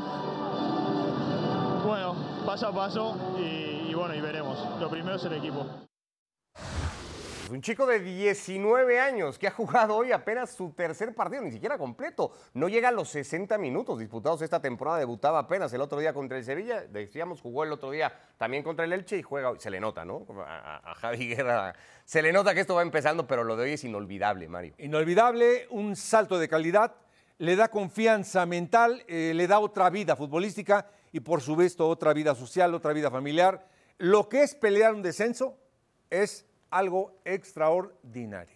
Bueno, 1.85 2.15
paso 2.45 2.67
a 2.67 2.71
paso 2.71 3.15
y, 3.39 3.89
y 3.89 3.93
bueno, 3.93 4.15
y 4.15 4.21
veremos. 4.21 4.57
Lo 4.79 4.89
primero 4.89 5.15
es 5.15 5.23
el 5.25 5.33
equipo. 5.33 5.65
Un 7.51 7.61
chico 7.61 7.85
de 7.85 7.99
19 7.99 8.99
años 8.99 9.37
que 9.37 9.47
ha 9.47 9.51
jugado 9.51 9.95
hoy 9.95 10.11
apenas 10.11 10.49
su 10.49 10.71
tercer 10.71 11.13
partido, 11.13 11.43
ni 11.43 11.51
siquiera 11.51 11.77
completo. 11.77 12.31
No 12.55 12.67
llega 12.67 12.89
a 12.89 12.91
los 12.91 13.09
60 13.09 13.59
minutos 13.59 13.99
disputados 13.99 14.41
esta 14.41 14.59
temporada. 14.59 14.97
Debutaba 14.97 15.39
apenas 15.39 15.71
el 15.71 15.81
otro 15.81 15.99
día 15.99 16.11
contra 16.11 16.39
el 16.39 16.43
Sevilla. 16.43 16.81
Decíamos, 16.81 17.41
jugó 17.41 17.63
el 17.63 17.71
otro 17.71 17.91
día 17.91 18.11
también 18.37 18.63
contra 18.63 18.85
el 18.85 18.93
Elche 18.93 19.19
y 19.19 19.21
juega 19.21 19.51
hoy. 19.51 19.59
Se 19.59 19.69
le 19.69 19.79
nota, 19.79 20.03
¿no? 20.03 20.25
A, 20.43 20.95
Javi 20.95 21.27
Guerra. 21.35 21.75
Se 22.03 22.23
le 22.23 22.33
nota 22.33 22.55
que 22.55 22.61
esto 22.61 22.73
va 22.73 22.81
empezando, 22.81 23.27
pero 23.27 23.43
lo 23.43 23.55
de 23.55 23.65
hoy 23.65 23.73
es 23.73 23.83
inolvidable, 23.83 24.47
Mario. 24.47 24.73
Inolvidable, 24.79 25.67
un 25.69 25.95
salto 25.95 26.39
de 26.39 26.49
calidad. 26.49 26.95
Le 27.37 27.55
da 27.55 27.67
confianza 27.67 28.47
mental, 28.47 29.03
eh, 29.07 29.33
le 29.35 29.45
da 29.45 29.59
otra 29.59 29.91
vida 29.91 30.15
futbolística 30.15 30.87
y 31.11 31.19
por 31.19 31.41
supuesto 31.41 31.87
otra 31.87 32.11
vida 32.13 32.33
social, 32.33 32.73
otra 32.73 32.91
vida 32.91 33.11
familiar. 33.11 33.67
Lo 33.99 34.29
que 34.29 34.41
es 34.41 34.55
pelear 34.55 34.95
un 34.95 35.03
descenso 35.03 35.59
es 36.09 36.44
algo 36.69 37.19
extraordinario. 37.25 38.55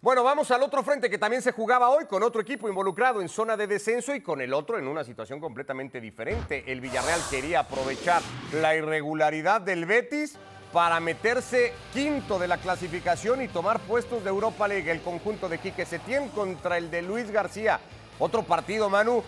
Bueno, 0.00 0.22
vamos 0.22 0.50
al 0.50 0.62
otro 0.62 0.82
frente 0.82 1.10
que 1.10 1.18
también 1.18 1.42
se 1.42 1.52
jugaba 1.52 1.88
hoy 1.88 2.04
con 2.04 2.22
otro 2.22 2.40
equipo 2.40 2.68
involucrado 2.68 3.20
en 3.20 3.28
zona 3.28 3.56
de 3.56 3.66
descenso 3.66 4.14
y 4.14 4.20
con 4.20 4.40
el 4.40 4.52
otro 4.52 4.78
en 4.78 4.86
una 4.86 5.02
situación 5.02 5.40
completamente 5.40 6.00
diferente. 6.00 6.62
El 6.70 6.80
Villarreal 6.80 7.20
quería 7.28 7.60
aprovechar 7.60 8.22
la 8.52 8.76
irregularidad 8.76 9.62
del 9.62 9.84
Betis 9.84 10.38
para 10.72 11.00
meterse 11.00 11.72
quinto 11.92 12.38
de 12.38 12.46
la 12.46 12.58
clasificación 12.58 13.42
y 13.42 13.48
tomar 13.48 13.80
puestos 13.80 14.22
de 14.22 14.30
Europa 14.30 14.68
League. 14.68 14.90
El 14.90 15.00
conjunto 15.00 15.48
de 15.48 15.58
Quique 15.58 15.86
Setién 15.86 16.28
contra 16.28 16.78
el 16.78 16.90
de 16.90 17.02
Luis 17.02 17.30
García. 17.30 17.80
Otro 18.18 18.42
partido, 18.42 18.88
Manu, 18.88 19.24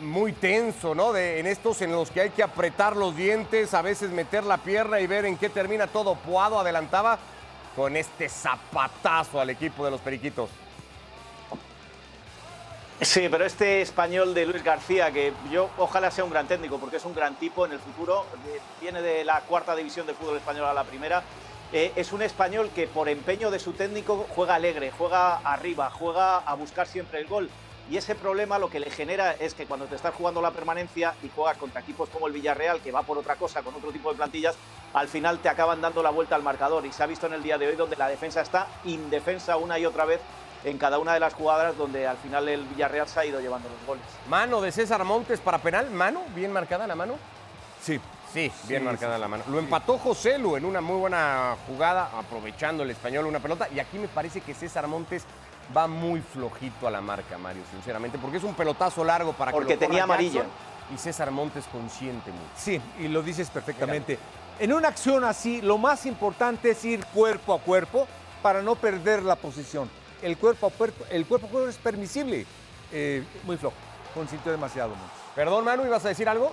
muy 0.00 0.32
tenso, 0.32 0.94
¿no? 0.94 1.12
De, 1.12 1.40
en 1.40 1.46
estos 1.46 1.82
en 1.82 1.92
los 1.92 2.10
que 2.10 2.20
hay 2.20 2.30
que 2.30 2.42
apretar 2.42 2.96
los 2.96 3.16
dientes, 3.16 3.74
a 3.74 3.82
veces 3.82 4.10
meter 4.10 4.44
la 4.44 4.58
pierna 4.58 5.00
y 5.00 5.06
ver 5.06 5.24
en 5.24 5.36
qué 5.36 5.48
termina 5.48 5.86
todo. 5.86 6.14
Puado 6.14 6.60
adelantaba 6.60 7.18
con 7.76 7.96
este 7.96 8.28
zapatazo 8.28 9.40
al 9.40 9.50
equipo 9.50 9.84
de 9.84 9.90
los 9.90 10.00
Periquitos. 10.00 10.50
Sí, 13.00 13.28
pero 13.30 13.46
este 13.46 13.80
español 13.80 14.34
de 14.34 14.44
Luis 14.44 14.62
García, 14.62 15.10
que 15.10 15.32
yo 15.50 15.70
ojalá 15.78 16.10
sea 16.10 16.22
un 16.22 16.30
gran 16.30 16.46
técnico, 16.46 16.78
porque 16.78 16.98
es 16.98 17.04
un 17.06 17.14
gran 17.14 17.34
tipo 17.36 17.64
en 17.64 17.72
el 17.72 17.78
futuro, 17.78 18.26
viene 18.78 19.00
de 19.00 19.24
la 19.24 19.40
cuarta 19.40 19.74
división 19.74 20.06
del 20.06 20.16
fútbol 20.16 20.36
español 20.36 20.66
a 20.66 20.74
la 20.74 20.84
primera, 20.84 21.22
eh, 21.72 21.92
es 21.96 22.12
un 22.12 22.20
español 22.20 22.70
que 22.74 22.88
por 22.88 23.08
empeño 23.08 23.50
de 23.50 23.58
su 23.58 23.72
técnico 23.72 24.26
juega 24.34 24.56
alegre, 24.56 24.90
juega 24.90 25.36
arriba, 25.36 25.88
juega 25.90 26.38
a 26.38 26.54
buscar 26.54 26.86
siempre 26.86 27.20
el 27.20 27.26
gol. 27.26 27.48
Y 27.90 27.96
ese 27.96 28.14
problema 28.14 28.56
lo 28.60 28.70
que 28.70 28.78
le 28.78 28.88
genera 28.88 29.32
es 29.32 29.52
que 29.52 29.66
cuando 29.66 29.86
te 29.86 29.96
estás 29.96 30.14
jugando 30.14 30.40
la 30.40 30.52
permanencia 30.52 31.12
y 31.24 31.28
juegas 31.28 31.58
contra 31.58 31.80
equipos 31.80 32.08
como 32.08 32.28
el 32.28 32.32
Villarreal, 32.32 32.80
que 32.80 32.92
va 32.92 33.02
por 33.02 33.18
otra 33.18 33.34
cosa, 33.34 33.62
con 33.62 33.74
otro 33.74 33.90
tipo 33.90 34.10
de 34.12 34.16
plantillas, 34.16 34.54
al 34.94 35.08
final 35.08 35.40
te 35.40 35.48
acaban 35.48 35.80
dando 35.80 36.00
la 36.00 36.10
vuelta 36.10 36.36
al 36.36 36.44
marcador. 36.44 36.86
Y 36.86 36.92
se 36.92 37.02
ha 37.02 37.06
visto 37.06 37.26
en 37.26 37.32
el 37.32 37.42
día 37.42 37.58
de 37.58 37.66
hoy 37.66 37.74
donde 37.74 37.96
la 37.96 38.06
defensa 38.06 38.42
está 38.42 38.68
indefensa 38.84 39.56
una 39.56 39.76
y 39.76 39.86
otra 39.86 40.04
vez 40.04 40.20
en 40.62 40.78
cada 40.78 41.00
una 41.00 41.14
de 41.14 41.20
las 41.20 41.34
jugadas 41.34 41.76
donde 41.76 42.06
al 42.06 42.16
final 42.18 42.48
el 42.48 42.62
Villarreal 42.64 43.08
se 43.08 43.18
ha 43.18 43.24
ido 43.24 43.40
llevando 43.40 43.68
los 43.68 43.84
goles. 43.84 44.04
Mano 44.28 44.60
de 44.60 44.70
César 44.70 45.02
Montes 45.02 45.40
para 45.40 45.58
penal, 45.58 45.90
mano, 45.90 46.22
bien 46.32 46.52
marcada 46.52 46.86
la 46.86 46.94
mano. 46.94 47.14
Sí. 47.82 48.00
Sí, 48.32 48.52
bien 48.68 48.84
marcada 48.84 49.18
la 49.18 49.26
mano. 49.26 49.42
Lo 49.48 49.58
empató 49.58 49.98
José 49.98 50.38
Lu 50.38 50.56
en 50.56 50.64
una 50.64 50.80
muy 50.80 50.96
buena 50.98 51.56
jugada, 51.66 52.10
aprovechando 52.16 52.84
el 52.84 52.90
español 52.90 53.26
una 53.26 53.40
pelota. 53.40 53.68
Y 53.74 53.80
aquí 53.80 53.98
me 53.98 54.06
parece 54.06 54.40
que 54.40 54.54
César 54.54 54.86
Montes 54.86 55.24
va 55.76 55.86
muy 55.86 56.20
flojito 56.20 56.86
a 56.86 56.90
la 56.90 57.00
marca, 57.00 57.38
Mario, 57.38 57.62
sinceramente, 57.70 58.18
porque 58.18 58.38
es 58.38 58.44
un 58.44 58.54
pelotazo 58.54 59.04
largo 59.04 59.32
para 59.32 59.52
porque 59.52 59.68
que 59.68 59.74
lo 59.74 59.80
tenía 59.80 60.04
amarilla. 60.04 60.44
y 60.94 60.98
César 60.98 61.30
Montes 61.30 61.66
consciente 61.70 62.30
mucho. 62.30 62.52
Sí, 62.56 62.80
y 62.98 63.08
lo 63.08 63.22
dices 63.22 63.50
perfectamente. 63.50 64.18
En 64.58 64.72
una 64.72 64.88
acción 64.88 65.24
así, 65.24 65.62
lo 65.62 65.78
más 65.78 66.06
importante 66.06 66.70
es 66.70 66.84
ir 66.84 67.04
cuerpo 67.06 67.54
a 67.54 67.60
cuerpo 67.60 68.06
para 68.42 68.62
no 68.62 68.74
perder 68.74 69.22
la 69.22 69.36
posición 69.36 69.88
el 70.22 70.36
cuerpo 70.36 70.66
a 70.66 70.70
cuerpo, 70.70 71.04
el 71.10 71.26
cuerpo 71.26 71.46
a 71.46 71.50
cuerpo 71.50 71.68
es 71.68 71.76
permisible. 71.76 72.46
Eh, 72.92 73.24
muy 73.44 73.56
flojo, 73.56 73.76
consintió 74.14 74.52
demasiado. 74.52 74.90
Mucho. 74.90 75.10
Perdón, 75.34 75.64
Manu, 75.64 75.86
¿ibas 75.86 76.04
a 76.04 76.08
decir 76.08 76.28
algo? 76.28 76.52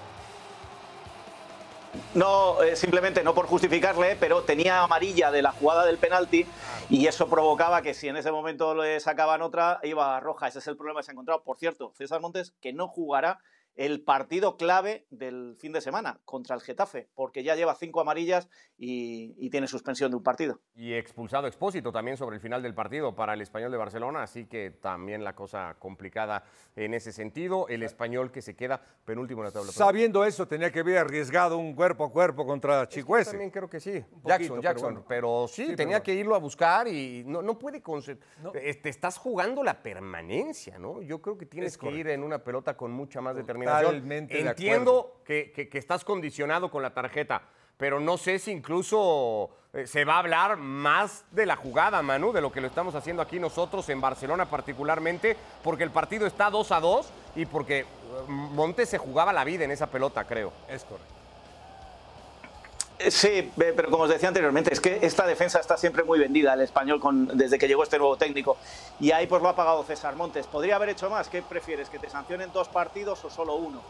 No, 2.13 2.61
eh, 2.61 2.75
simplemente 2.75 3.23
no 3.23 3.33
por 3.33 3.47
justificarle, 3.47 4.15
pero 4.19 4.43
tenía 4.43 4.81
amarilla 4.81 5.31
de 5.31 5.41
la 5.41 5.51
jugada 5.51 5.85
del 5.85 5.97
penalti 5.97 6.45
y 6.89 7.07
eso 7.07 7.27
provocaba 7.27 7.81
que 7.81 7.93
si 7.93 8.07
en 8.07 8.17
ese 8.17 8.31
momento 8.31 8.73
le 8.75 8.99
sacaban 8.99 9.41
otra, 9.41 9.79
iba 9.83 10.15
a 10.15 10.19
roja. 10.19 10.47
Ese 10.47 10.59
es 10.59 10.67
el 10.67 10.77
problema 10.77 10.99
que 10.99 11.05
se 11.05 11.11
ha 11.11 11.13
encontrado. 11.13 11.43
Por 11.43 11.57
cierto, 11.57 11.91
César 11.95 12.21
Montes, 12.21 12.53
que 12.61 12.73
no 12.73 12.87
jugará 12.87 13.39
el 13.77 14.01
partido 14.01 14.57
clave 14.57 15.05
del 15.09 15.55
fin 15.59 15.71
de 15.71 15.81
semana 15.81 16.19
contra 16.25 16.55
el 16.55 16.61
Getafe, 16.61 17.07
porque 17.15 17.43
ya 17.43 17.55
lleva 17.55 17.75
cinco 17.75 18.01
amarillas 18.01 18.49
y, 18.77 19.49
tiene 19.49 19.67
suspensión 19.67 20.11
de 20.11 20.17
un 20.17 20.23
partido. 20.23 20.59
Y 20.75 20.93
expulsado 20.93 21.47
Expósito 21.47 21.91
también 21.93 22.17
sobre 22.17 22.35
el 22.35 22.41
final 22.41 22.61
del 22.61 22.73
partido 22.73 23.15
para 23.15 23.33
el 23.33 23.41
español 23.41 23.71
de 23.71 23.77
Barcelona, 23.77 24.23
así 24.23 24.45
que 24.45 24.71
también 24.71 25.23
la 25.23 25.35
cosa 25.35 25.77
complicada 25.79 26.43
en 26.75 26.93
ese 26.93 27.13
sentido. 27.13 27.67
El 27.69 27.81
español 27.81 28.29
que 28.29 28.41
se 28.41 28.57
queda 28.57 28.81
penúltimo 29.05 29.41
en 29.41 29.45
la 29.45 29.51
tabla. 29.51 29.71
Sabiendo 29.71 30.25
eso, 30.25 30.47
tenía 30.47 30.69
que 30.69 30.81
haber 30.81 30.97
arriesgado 30.97 31.57
un 31.57 31.73
cuerpo 31.73 32.03
a 32.03 32.11
cuerpo 32.11 32.45
contra 32.45 32.89
Chicuese. 32.89 33.31
También 33.31 33.51
creo 33.51 33.69
que 33.69 33.79
sí. 33.79 34.03
Jackson, 34.25 34.61
Jackson. 34.61 35.05
Pero, 35.07 35.47
sí, 35.47 35.75
tenía 35.75 36.03
que 36.03 36.13
irlo 36.13 36.35
a 36.35 36.39
buscar 36.39 36.87
y 36.89 37.23
no, 37.25 37.41
no 37.41 37.57
puede. 37.57 37.77
Te 38.51 38.69
este, 38.69 38.89
estás 38.89 39.17
jugando 39.17 39.63
la 39.63 39.81
permanencia, 39.81 40.79
¿no? 40.79 41.01
Yo 41.01 41.21
creo 41.21 41.37
que 41.37 41.45
tienes 41.45 41.77
que 41.77 41.91
ir 41.91 42.07
en 42.07 42.23
una 42.23 42.43
pelota 42.43 42.75
con 42.75 42.91
mucha 42.91 43.21
más 43.21 43.35
determinación 43.35 43.66
Entiendo 44.29 45.21
que, 45.25 45.69
estás 45.73 46.03
condicionado 46.03 46.71
con 46.71 46.81
la 46.81 46.93
tarjeta, 46.93 47.41
pero 47.77 47.99
no 47.99 48.17
sé 48.17 48.39
si 48.39 48.51
incluso 48.51 49.49
eh, 49.73 49.85
se 49.85 50.05
va 50.05 50.15
a 50.15 50.19
hablar 50.19 50.57
más 50.57 51.25
de 51.31 51.45
la 51.45 51.55
jugada, 51.55 52.01
Manu, 52.01 52.31
de 52.31 52.41
lo 52.41 52.51
que 52.51 52.61
lo 52.61 52.67
estamos 52.67 52.95
haciendo 52.95 53.21
aquí 53.21 53.39
nosotros 53.39 53.87
en 53.89 54.01
Barcelona 54.01 54.49
particularmente, 54.49 55.35
porque 55.63 55.83
el 55.83 55.91
partido 55.91 56.25
está 56.25 56.49
2 56.49 56.71
a 56.71 56.79
2 56.79 57.09
y 57.35 57.45
porque 57.45 57.79
eh, 57.79 57.85
Montes 58.27 58.89
se 58.89 58.97
jugaba 58.97 59.33
la 59.33 59.43
vida 59.43 59.65
en 59.65 59.71
esa 59.71 59.87
pelota, 59.87 60.23
creo. 60.23 60.51
Es 60.67 60.83
correcto. 60.83 61.16
Eh, 62.99 63.11
sí, 63.11 63.51
pero 63.55 63.89
como 63.91 64.03
os 64.03 64.09
decía 64.09 64.27
anteriormente, 64.27 64.73
es 64.73 64.81
que 64.81 64.99
esta 65.01 65.27
defensa 65.27 65.59
está 65.59 65.77
siempre 65.77 66.03
muy 66.03 66.17
vendida, 66.17 66.53
el 66.53 66.61
español, 66.61 66.99
desde 67.33 67.59
que 67.59 67.67
llegó 67.67 67.83
este 67.83 67.97
nuevo 67.97 68.17
técnico. 68.17 68.57
Y 68.99 69.11
ahí 69.11 69.27
pues 69.27 69.41
lo 69.41 69.49
ha 69.49 69.55
pagado 69.55 69.83
César 69.83 70.15
Montes. 70.15 70.47
¿Podría 70.47 70.77
haber 70.77 70.89
hecho 70.89 71.09
más? 71.09 71.29
¿Qué 71.29 71.41
prefieres? 71.41 71.89
¿Que 71.89 71.99
te 71.99 72.09
sancionen 72.09 72.51
dos 72.51 72.67
partidos 72.69 73.23
o 73.23 73.29
solo 73.29 73.55
uno? 73.55 73.81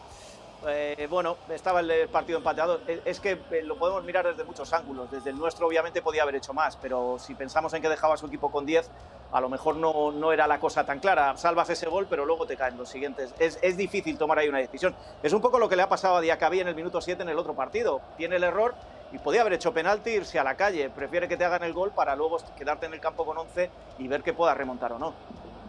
Eh, 0.66 1.06
bueno, 1.08 1.36
estaba 1.48 1.80
el 1.80 2.08
partido 2.08 2.38
empateado. 2.38 2.80
Es 3.04 3.20
que 3.20 3.38
eh, 3.50 3.62
lo 3.62 3.76
podemos 3.78 4.04
mirar 4.04 4.26
desde 4.26 4.44
muchos 4.44 4.72
ángulos. 4.72 5.10
Desde 5.10 5.30
el 5.30 5.38
nuestro, 5.38 5.66
obviamente, 5.66 6.02
podía 6.02 6.22
haber 6.22 6.34
hecho 6.34 6.52
más, 6.52 6.76
pero 6.76 7.16
si 7.18 7.34
pensamos 7.34 7.72
en 7.74 7.80
que 7.80 7.88
dejaba 7.88 8.16
su 8.16 8.26
equipo 8.26 8.50
con 8.50 8.66
10, 8.66 8.90
a 9.30 9.40
lo 9.40 9.48
mejor 9.48 9.76
no, 9.76 10.10
no 10.10 10.32
era 10.32 10.46
la 10.46 10.58
cosa 10.58 10.84
tan 10.84 10.98
clara. 10.98 11.36
Salvas 11.36 11.70
ese 11.70 11.86
gol, 11.86 12.06
pero 12.10 12.26
luego 12.26 12.46
te 12.46 12.56
caen 12.56 12.76
los 12.76 12.88
siguientes. 12.88 13.32
Es, 13.38 13.58
es 13.62 13.76
difícil 13.76 14.18
tomar 14.18 14.38
ahí 14.38 14.48
una 14.48 14.58
decisión. 14.58 14.94
Es 15.22 15.32
un 15.32 15.40
poco 15.40 15.58
lo 15.58 15.68
que 15.68 15.76
le 15.76 15.82
ha 15.82 15.88
pasado 15.88 16.16
a 16.16 16.20
Diacabí 16.20 16.60
en 16.60 16.68
el 16.68 16.74
minuto 16.74 17.00
7 17.00 17.22
en 17.22 17.28
el 17.28 17.38
otro 17.38 17.54
partido. 17.54 18.00
Tiene 18.16 18.36
el 18.36 18.44
error 18.44 18.74
y 19.12 19.18
podía 19.18 19.40
haber 19.40 19.54
hecho 19.54 19.72
penalti, 19.72 20.10
irse 20.10 20.38
a 20.38 20.44
la 20.44 20.56
calle. 20.56 20.90
Prefiere 20.90 21.28
que 21.28 21.36
te 21.36 21.44
hagan 21.44 21.62
el 21.62 21.72
gol 21.72 21.92
para 21.92 22.14
luego 22.14 22.38
quedarte 22.56 22.86
en 22.86 22.94
el 22.94 23.00
campo 23.00 23.24
con 23.24 23.38
11 23.38 23.70
y 23.98 24.08
ver 24.08 24.22
que 24.22 24.32
pueda 24.32 24.54
remontar 24.54 24.92
o 24.92 24.98
no. 24.98 25.14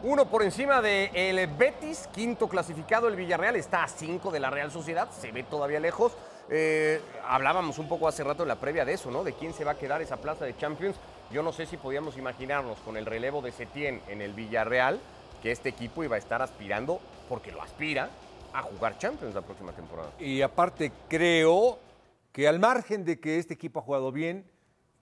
Uno 0.02 0.26
por 0.26 0.44
encima 0.44 0.82
del 0.82 1.14
el 1.14 1.48
Betis, 1.48 2.08
quinto 2.14 2.48
clasificado 2.48 3.10
el 3.10 3.16
Villarreal, 3.18 3.58
está 3.58 3.84
a 3.84 3.88
cinco 3.88 4.32
de 4.32 4.40
la 4.40 4.50
Real 4.50 4.72
Sociedad, 4.72 5.10
se 5.12 5.32
ve 5.32 5.44
todavía 5.44 5.80
lejos. 5.80 6.14
Eh, 6.50 7.02
hablábamos 7.28 7.78
un 7.80 7.90
poco 7.90 8.08
hace 8.08 8.24
rato 8.24 8.44
en 8.44 8.50
la 8.50 8.56
previa 8.56 8.86
de 8.86 8.94
eso, 8.94 9.12
¿no? 9.12 9.24
De 9.24 9.34
quién 9.34 9.54
se 9.54 9.66
va 9.66 9.72
a 9.72 9.76
quedar 9.76 10.02
esa 10.02 10.18
plaza 10.18 10.46
de 10.46 10.56
Champions. 10.56 10.96
Yo 11.32 11.44
no 11.44 11.52
sé 11.52 11.66
si 11.66 11.76
podíamos 11.76 12.18
imaginarnos 12.18 12.80
con 12.80 12.96
el 12.96 13.06
relevo 13.06 13.42
de 13.42 13.52
Setién 13.52 14.02
en 14.08 14.22
el 14.22 14.34
Villarreal 14.34 15.00
que 15.44 15.52
este 15.52 15.70
equipo 15.70 16.04
iba 16.04 16.16
a 16.16 16.20
estar 16.20 16.42
aspirando, 16.42 17.00
porque 17.28 17.52
lo 17.52 17.62
aspira, 17.62 18.10
a 18.54 18.62
jugar 18.62 18.98
Champions 18.98 19.36
la 19.36 19.42
próxima 19.42 19.72
temporada. 19.74 20.12
Y 20.18 20.42
aparte 20.42 20.92
creo 21.08 21.78
que 22.32 22.48
al 22.48 22.60
margen 22.60 23.04
de 23.06 23.20
que 23.20 23.38
este 23.38 23.54
equipo 23.54 23.80
ha 23.80 23.84
jugado 23.84 24.12
bien, 24.12 24.50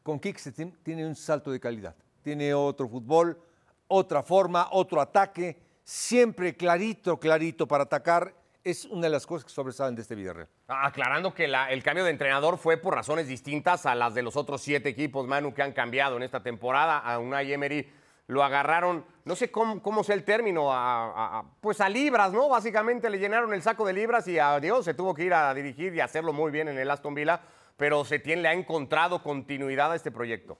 con 0.04 0.20
Kicks 0.20 0.52
tiene 0.84 1.06
un 1.06 1.16
salto 1.16 1.52
de 1.52 1.60
calidad. 1.60 1.96
Tiene 2.24 2.54
otro 2.54 2.88
fútbol, 2.88 3.42
otra 3.88 4.24
forma, 4.24 4.70
otro 4.72 5.02
ataque, 5.02 5.58
siempre 5.84 6.56
clarito, 6.56 7.20
clarito 7.20 7.68
para 7.68 7.84
atacar. 7.84 8.34
Es 8.64 8.86
una 8.86 9.04
de 9.04 9.10
las 9.10 9.26
cosas 9.26 9.46
que 9.46 9.52
sobresalen 9.52 9.96
de 9.96 10.02
este 10.02 10.16
Villarreal. 10.16 10.50
Aclarando 10.68 11.34
que 11.34 11.46
el 11.46 11.84
cambio 11.84 12.04
de 12.04 12.12
entrenador 12.12 12.58
fue 12.58 12.78
por 12.78 12.96
razones 12.96 13.28
distintas 13.28 13.86
a 13.86 13.96
las 13.96 14.14
de 14.14 14.22
los 14.22 14.36
otros 14.36 14.62
siete 14.62 14.90
equipos, 14.90 15.26
Manu, 15.26 15.54
que 15.54 15.62
han 15.62 15.72
cambiado 15.72 16.18
en 16.18 16.24
esta 16.24 16.44
temporada. 16.44 17.00
A 17.00 17.20
Unai 17.20 17.54
Emery 17.54 17.90
lo 18.28 18.44
agarraron, 18.44 19.06
no 19.24 19.36
sé 19.36 19.50
cómo, 19.50 19.82
cómo 19.82 20.04
sea 20.04 20.16
el 20.16 20.24
término, 20.24 20.68
a, 20.72 21.46
pues 21.62 21.80
a 21.80 21.88
libras, 21.88 22.34
¿no? 22.34 22.50
Básicamente 22.50 23.10
le 23.10 23.20
llenaron 23.20 23.54
el 23.54 23.62
saco 23.62 23.86
de 23.86 23.94
libras 23.94 24.28
y 24.28 24.38
a 24.38 24.60
Dios 24.60 24.86
se 24.86 24.94
tuvo 24.94 25.14
que 25.14 25.24
ir 25.24 25.34
a 25.34 25.54
dirigir 25.54 25.96
y 25.96 26.02
hacerlo 26.02 26.34
muy 26.34 26.52
bien 26.52 26.68
en 26.68 26.78
el 26.78 26.92
Aston 26.92 27.16
Villa, 27.16 27.40
pero 27.78 28.04
Setién 28.04 28.42
le 28.42 28.50
ha 28.50 28.54
encontrado 28.54 29.24
continuidad 29.24 29.94
a 29.94 29.96
este 29.96 30.12
proyecto. 30.12 30.58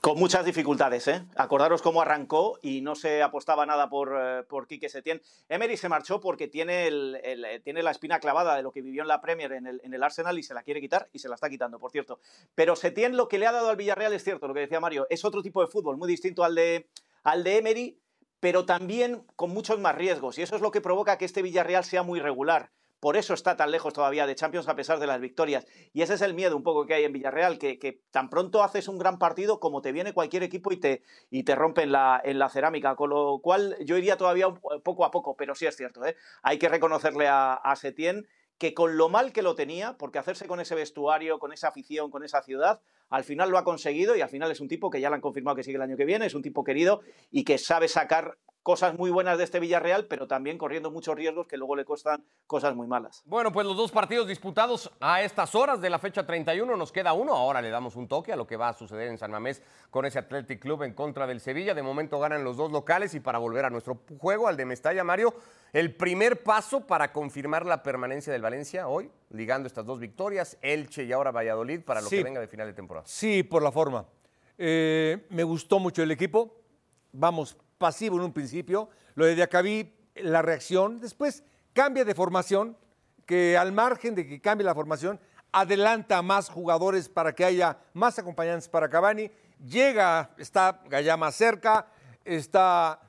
Con 0.00 0.18
muchas 0.18 0.46
dificultades, 0.46 1.06
¿eh? 1.08 1.26
Acordaros 1.36 1.82
cómo 1.82 2.00
arrancó 2.00 2.58
y 2.62 2.80
no 2.80 2.94
se 2.94 3.22
apostaba 3.22 3.66
nada 3.66 3.90
por, 3.90 4.16
eh, 4.18 4.42
por 4.44 4.66
Quique 4.66 4.88
Setién. 4.88 5.20
Emery 5.50 5.76
se 5.76 5.90
marchó 5.90 6.20
porque 6.20 6.48
tiene, 6.48 6.86
el, 6.86 7.20
eh, 7.22 7.60
tiene 7.62 7.82
la 7.82 7.90
espina 7.90 8.18
clavada 8.18 8.56
de 8.56 8.62
lo 8.62 8.72
que 8.72 8.80
vivió 8.80 9.02
en 9.02 9.08
la 9.08 9.20
Premier 9.20 9.52
en 9.52 9.66
el, 9.66 9.78
en 9.84 9.92
el, 9.92 10.02
Arsenal 10.02 10.38
y 10.38 10.42
se 10.42 10.54
la 10.54 10.62
quiere 10.62 10.80
quitar 10.80 11.10
y 11.12 11.18
se 11.18 11.28
la 11.28 11.34
está 11.34 11.50
quitando, 11.50 11.78
por 11.78 11.90
cierto. 11.90 12.18
Pero 12.54 12.76
Setién 12.76 13.14
lo 13.14 13.28
que 13.28 13.38
le 13.38 13.46
ha 13.46 13.52
dado 13.52 13.68
al 13.68 13.76
Villarreal 13.76 14.14
es 14.14 14.24
cierto, 14.24 14.48
lo 14.48 14.54
que 14.54 14.60
decía 14.60 14.80
Mario, 14.80 15.06
es 15.10 15.22
otro 15.26 15.42
tipo 15.42 15.60
de 15.60 15.66
fútbol, 15.66 15.98
muy 15.98 16.08
distinto 16.08 16.44
al 16.44 16.54
de, 16.54 16.88
al 17.22 17.44
de 17.44 17.58
Emery, 17.58 18.00
pero 18.40 18.64
también 18.64 19.26
con 19.36 19.50
muchos 19.50 19.78
más 19.80 19.94
riesgos. 19.94 20.38
Y 20.38 20.42
eso 20.42 20.56
es 20.56 20.62
lo 20.62 20.70
que 20.70 20.80
provoca 20.80 21.18
que 21.18 21.26
este 21.26 21.42
Villarreal 21.42 21.84
sea 21.84 22.02
muy 22.02 22.20
regular. 22.20 22.70
Por 23.00 23.16
eso 23.16 23.32
está 23.32 23.56
tan 23.56 23.70
lejos 23.70 23.94
todavía 23.94 24.26
de 24.26 24.34
Champions 24.34 24.68
a 24.68 24.76
pesar 24.76 24.98
de 24.98 25.06
las 25.06 25.20
victorias. 25.20 25.66
Y 25.94 26.02
ese 26.02 26.14
es 26.14 26.20
el 26.20 26.34
miedo 26.34 26.56
un 26.56 26.62
poco 26.62 26.86
que 26.86 26.94
hay 26.94 27.04
en 27.04 27.12
Villarreal, 27.12 27.58
que, 27.58 28.02
tan 28.10 28.28
pronto 28.28 28.62
haces 28.62 28.88
un 28.88 28.98
gran 28.98 29.18
partido 29.18 29.58
como 29.58 29.80
te 29.80 29.92
viene 29.92 30.12
cualquier 30.12 30.42
equipo 30.42 30.70
y 30.70 30.76
te, 30.76 31.02
y 31.30 31.42
te 31.44 31.54
rompe 31.54 31.82
en 31.82 31.92
la, 31.92 32.20
en 32.22 32.38
la 32.38 32.50
cerámica. 32.50 32.94
Con 32.96 33.10
lo 33.10 33.40
cual 33.42 33.76
yo 33.84 33.96
iría 33.96 34.18
todavía 34.18 34.48
poco 34.84 35.04
a 35.06 35.10
poco, 35.10 35.34
pero 35.34 35.54
sí 35.54 35.66
es 35.66 35.76
cierto. 35.76 36.04
¿eh? 36.04 36.14
Hay 36.42 36.58
que 36.58 36.68
reconocerle 36.68 37.26
a, 37.26 37.54
a 37.54 37.74
Setién 37.74 38.28
que 38.58 38.74
con 38.74 38.98
lo 38.98 39.08
mal 39.08 39.32
que 39.32 39.40
lo 39.40 39.54
tenía, 39.54 39.96
porque 39.96 40.18
hacerse 40.18 40.46
con 40.46 40.60
ese 40.60 40.74
vestuario, 40.74 41.38
con 41.38 41.54
esa 41.54 41.68
afición, 41.68 42.10
con 42.10 42.24
esa 42.24 42.42
ciudad, 42.42 42.82
al 43.08 43.24
final 43.24 43.50
lo 43.50 43.56
ha 43.56 43.64
conseguido 43.64 44.14
y 44.14 44.20
al 44.20 44.28
final 44.28 44.50
es 44.50 44.60
un 44.60 44.68
tipo 44.68 44.90
que 44.90 45.00
ya 45.00 45.08
le 45.08 45.14
han 45.14 45.22
confirmado 45.22 45.56
que 45.56 45.64
sigue 45.64 45.76
el 45.76 45.82
año 45.82 45.96
que 45.96 46.04
viene, 46.04 46.26
es 46.26 46.34
un 46.34 46.42
tipo 46.42 46.62
querido 46.62 47.00
y 47.30 47.44
que 47.44 47.56
sabe 47.56 47.88
sacar 47.88 48.36
cosas 48.62 48.96
muy 48.98 49.10
buenas 49.10 49.38
de 49.38 49.44
este 49.44 49.58
Villarreal, 49.58 50.06
pero 50.06 50.26
también 50.26 50.58
corriendo 50.58 50.90
muchos 50.90 51.14
riesgos 51.14 51.46
que 51.46 51.56
luego 51.56 51.76
le 51.76 51.84
costan 51.84 52.24
cosas 52.46 52.74
muy 52.74 52.86
malas. 52.86 53.22
Bueno, 53.24 53.50
pues 53.52 53.66
los 53.66 53.76
dos 53.76 53.90
partidos 53.90 54.28
disputados 54.28 54.90
a 55.00 55.22
estas 55.22 55.54
horas 55.54 55.80
de 55.80 55.88
la 55.88 55.98
fecha 55.98 56.26
31, 56.26 56.76
nos 56.76 56.92
queda 56.92 57.12
uno. 57.14 57.34
Ahora 57.34 57.62
le 57.62 57.70
damos 57.70 57.96
un 57.96 58.06
toque 58.06 58.32
a 58.32 58.36
lo 58.36 58.46
que 58.46 58.56
va 58.56 58.68
a 58.68 58.74
suceder 58.74 59.08
en 59.08 59.16
San 59.18 59.30
Mamés 59.30 59.62
con 59.90 60.04
ese 60.04 60.18
Athletic 60.18 60.60
Club 60.60 60.82
en 60.82 60.92
contra 60.94 61.26
del 61.26 61.40
Sevilla. 61.40 61.74
De 61.74 61.82
momento 61.82 62.18
ganan 62.18 62.44
los 62.44 62.56
dos 62.56 62.70
locales 62.70 63.14
y 63.14 63.20
para 63.20 63.38
volver 63.38 63.64
a 63.64 63.70
nuestro 63.70 63.98
juego, 64.18 64.46
al 64.48 64.56
de 64.56 64.66
Mestalla, 64.66 65.04
Mario, 65.04 65.34
el 65.72 65.94
primer 65.94 66.42
paso 66.42 66.86
para 66.86 67.12
confirmar 67.12 67.64
la 67.64 67.82
permanencia 67.82 68.32
del 68.32 68.42
Valencia 68.42 68.88
hoy, 68.88 69.10
ligando 69.30 69.66
estas 69.68 69.86
dos 69.86 69.98
victorias, 69.98 70.58
Elche 70.60 71.04
y 71.04 71.12
ahora 71.12 71.30
Valladolid, 71.30 71.80
para 71.82 72.00
lo 72.02 72.08
Sí. 72.08 72.18
que 72.18 72.24
venga 72.24 72.40
de 72.40 72.48
final 72.48 72.66
de 72.66 72.74
temporada. 72.74 73.06
Sí, 73.06 73.42
por 73.42 73.62
la 73.62 73.72
forma. 73.72 74.04
Eh, 74.58 75.26
me 75.30 75.42
gustó 75.44 75.78
mucho 75.78 76.02
el 76.02 76.10
equipo. 76.10 76.56
Vamos, 77.12 77.56
pasivo 77.80 78.16
en 78.16 78.22
un 78.22 78.32
principio. 78.32 78.90
Lo 79.14 79.24
de 79.24 79.34
Diacabí, 79.34 79.92
la 80.16 80.42
reacción. 80.42 81.00
Después 81.00 81.42
cambia 81.72 82.04
de 82.04 82.14
formación, 82.14 82.76
que 83.26 83.56
al 83.56 83.72
margen 83.72 84.14
de 84.14 84.26
que 84.26 84.40
cambie 84.40 84.64
la 84.64 84.74
formación, 84.74 85.18
adelanta 85.50 86.22
más 86.22 86.48
jugadores 86.48 87.08
para 87.08 87.34
que 87.34 87.44
haya 87.44 87.78
más 87.94 88.18
acompañantes 88.18 88.68
para 88.68 88.88
Cavani. 88.88 89.30
Llega, 89.64 90.30
está 90.36 90.82
Gallama 90.88 91.32
cerca, 91.32 91.86
está 92.24 93.00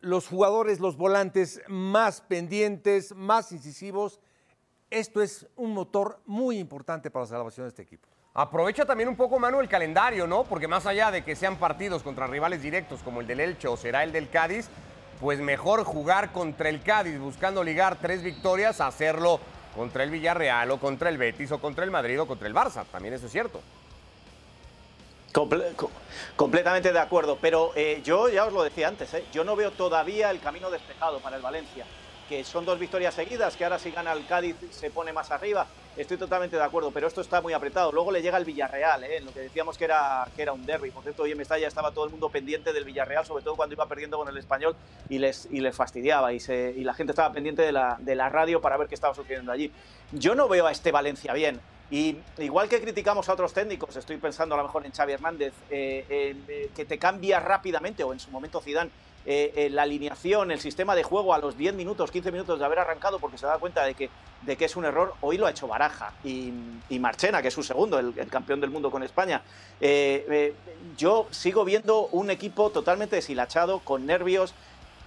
los 0.00 0.28
jugadores, 0.28 0.80
los 0.80 0.96
volantes 0.96 1.60
más 1.66 2.20
pendientes, 2.20 3.12
más 3.14 3.52
incisivos. 3.52 4.20
Esto 4.90 5.20
es 5.22 5.46
un 5.56 5.74
motor 5.74 6.20
muy 6.24 6.58
importante 6.58 7.10
para 7.10 7.24
la 7.24 7.30
salvación 7.30 7.64
de 7.64 7.68
este 7.68 7.82
equipo. 7.82 8.08
Aprovecha 8.32 8.84
también 8.84 9.08
un 9.08 9.16
poco, 9.16 9.40
Manu, 9.40 9.60
el 9.60 9.68
calendario, 9.68 10.26
¿no? 10.26 10.44
Porque 10.44 10.68
más 10.68 10.86
allá 10.86 11.10
de 11.10 11.24
que 11.24 11.34
sean 11.34 11.56
partidos 11.56 12.02
contra 12.02 12.28
rivales 12.28 12.62
directos 12.62 13.00
como 13.02 13.20
el 13.20 13.26
del 13.26 13.40
Elche 13.40 13.66
o 13.66 13.76
será 13.76 14.04
el 14.04 14.12
del 14.12 14.30
Cádiz, 14.30 14.68
pues 15.18 15.40
mejor 15.40 15.82
jugar 15.84 16.30
contra 16.30 16.68
el 16.68 16.80
Cádiz 16.80 17.18
buscando 17.18 17.64
ligar 17.64 17.96
tres 18.00 18.22
victorias, 18.22 18.80
hacerlo 18.80 19.40
contra 19.74 20.04
el 20.04 20.10
Villarreal 20.10 20.70
o 20.70 20.78
contra 20.78 21.08
el 21.08 21.18
Betis 21.18 21.50
o 21.50 21.58
contra 21.60 21.84
el 21.84 21.90
Madrid 21.90 22.20
o 22.20 22.26
contra 22.26 22.46
el 22.46 22.54
Barça. 22.54 22.84
También 22.92 23.14
eso 23.14 23.26
es 23.26 23.32
cierto. 23.32 23.60
Comple- 25.32 25.74
co- 25.74 25.90
completamente 26.36 26.92
de 26.92 26.98
acuerdo, 27.00 27.36
pero 27.40 27.72
eh, 27.74 28.00
yo 28.04 28.28
ya 28.28 28.46
os 28.46 28.52
lo 28.52 28.62
decía 28.62 28.88
antes, 28.88 29.12
¿eh? 29.14 29.24
yo 29.32 29.42
no 29.44 29.56
veo 29.56 29.72
todavía 29.72 30.30
el 30.30 30.40
camino 30.40 30.70
despejado 30.70 31.18
para 31.20 31.36
el 31.36 31.42
Valencia, 31.42 31.84
que 32.30 32.44
son 32.44 32.64
dos 32.64 32.78
victorias 32.78 33.12
seguidas, 33.12 33.56
que 33.56 33.64
ahora 33.64 33.80
si 33.80 33.90
gana 33.90 34.12
el 34.12 34.24
Cádiz 34.24 34.54
se 34.70 34.88
pone 34.88 35.12
más 35.12 35.32
arriba, 35.32 35.66
estoy 35.96 36.16
totalmente 36.16 36.54
de 36.54 36.62
acuerdo, 36.62 36.92
pero 36.92 37.08
esto 37.08 37.22
está 37.22 37.40
muy 37.40 37.52
apretado. 37.52 37.90
Luego 37.90 38.12
le 38.12 38.22
llega 38.22 38.38
el 38.38 38.44
Villarreal, 38.44 39.02
¿eh? 39.02 39.20
lo 39.20 39.32
que 39.32 39.40
decíamos 39.40 39.76
que 39.76 39.86
era, 39.86 40.28
que 40.36 40.42
era 40.42 40.52
un 40.52 40.64
derby, 40.64 40.92
por 40.92 41.02
cierto, 41.02 41.24
hoy 41.24 41.32
en 41.32 41.38
Mestalla 41.38 41.66
estaba 41.66 41.90
todo 41.90 42.04
el 42.04 42.12
mundo 42.12 42.28
pendiente 42.28 42.72
del 42.72 42.84
Villarreal, 42.84 43.26
sobre 43.26 43.42
todo 43.42 43.56
cuando 43.56 43.74
iba 43.74 43.84
perdiendo 43.86 44.16
con 44.16 44.28
el 44.28 44.38
español 44.38 44.76
y 45.08 45.18
les, 45.18 45.48
y 45.50 45.58
les 45.58 45.74
fastidiaba 45.74 46.32
y, 46.32 46.38
la 46.84 46.94
gente 46.94 47.10
estaba 47.10 47.32
pendiente 47.32 47.62
de 47.62 47.72
la, 47.72 47.96
de 47.98 48.14
la 48.14 48.28
radio 48.28 48.60
para 48.60 48.76
ver 48.76 48.86
qué 48.86 48.94
estaba 48.94 49.12
sucediendo 49.12 49.50
allí. 49.50 49.72
Yo 50.12 50.36
no 50.36 50.46
veo 50.46 50.68
a 50.68 50.70
este 50.70 50.92
Valencia 50.92 51.32
bien. 51.32 51.60
Y 51.90 52.16
igual 52.38 52.68
que 52.68 52.80
criticamos 52.80 53.28
a 53.28 53.32
otros 53.32 53.52
técnicos, 53.52 53.96
estoy 53.96 54.18
pensando 54.18 54.54
a 54.54 54.58
lo 54.58 54.62
mejor 54.62 54.86
en 54.86 54.92
Xavi 54.92 55.14
Hernández, 55.14 55.52
eh, 55.68 56.06
eh, 56.08 56.70
que 56.76 56.84
te 56.84 56.96
cambia 56.96 57.40
rápidamente, 57.40 58.04
o 58.04 58.12
en 58.12 58.20
su 58.20 58.30
momento 58.30 58.60
Zidane, 58.60 58.92
eh, 59.26 59.52
eh, 59.54 59.70
la 59.70 59.82
alineación, 59.82 60.50
el 60.50 60.60
sistema 60.60 60.94
de 60.94 61.02
juego 61.02 61.34
a 61.34 61.38
los 61.38 61.56
10 61.58 61.74
minutos, 61.74 62.10
15 62.10 62.32
minutos 62.32 62.58
de 62.58 62.64
haber 62.64 62.78
arrancado 62.78 63.18
porque 63.18 63.36
se 63.36 63.46
da 63.46 63.58
cuenta 63.58 63.84
de 63.84 63.94
que, 63.94 64.08
de 64.42 64.56
que 64.56 64.64
es 64.64 64.76
un 64.76 64.86
error, 64.86 65.14
hoy 65.20 65.36
lo 65.36 65.46
ha 65.46 65.50
hecho 65.50 65.68
Baraja 65.68 66.14
y, 66.24 66.52
y 66.88 66.98
Marchena, 66.98 67.42
que 67.42 67.48
es 67.48 67.54
su 67.54 67.62
segundo, 67.62 67.98
el, 67.98 68.14
campeón 68.28 68.60
del 68.60 68.70
mundo 68.70 68.90
con 68.90 69.02
España. 69.02 69.42
Eh, 69.80 70.54
yo 70.96 71.26
sigo 71.30 71.64
viendo 71.66 72.06
un 72.12 72.30
equipo 72.30 72.70
totalmente 72.70 73.16
deshilachado, 73.16 73.80
con 73.80 74.06
nervios, 74.06 74.54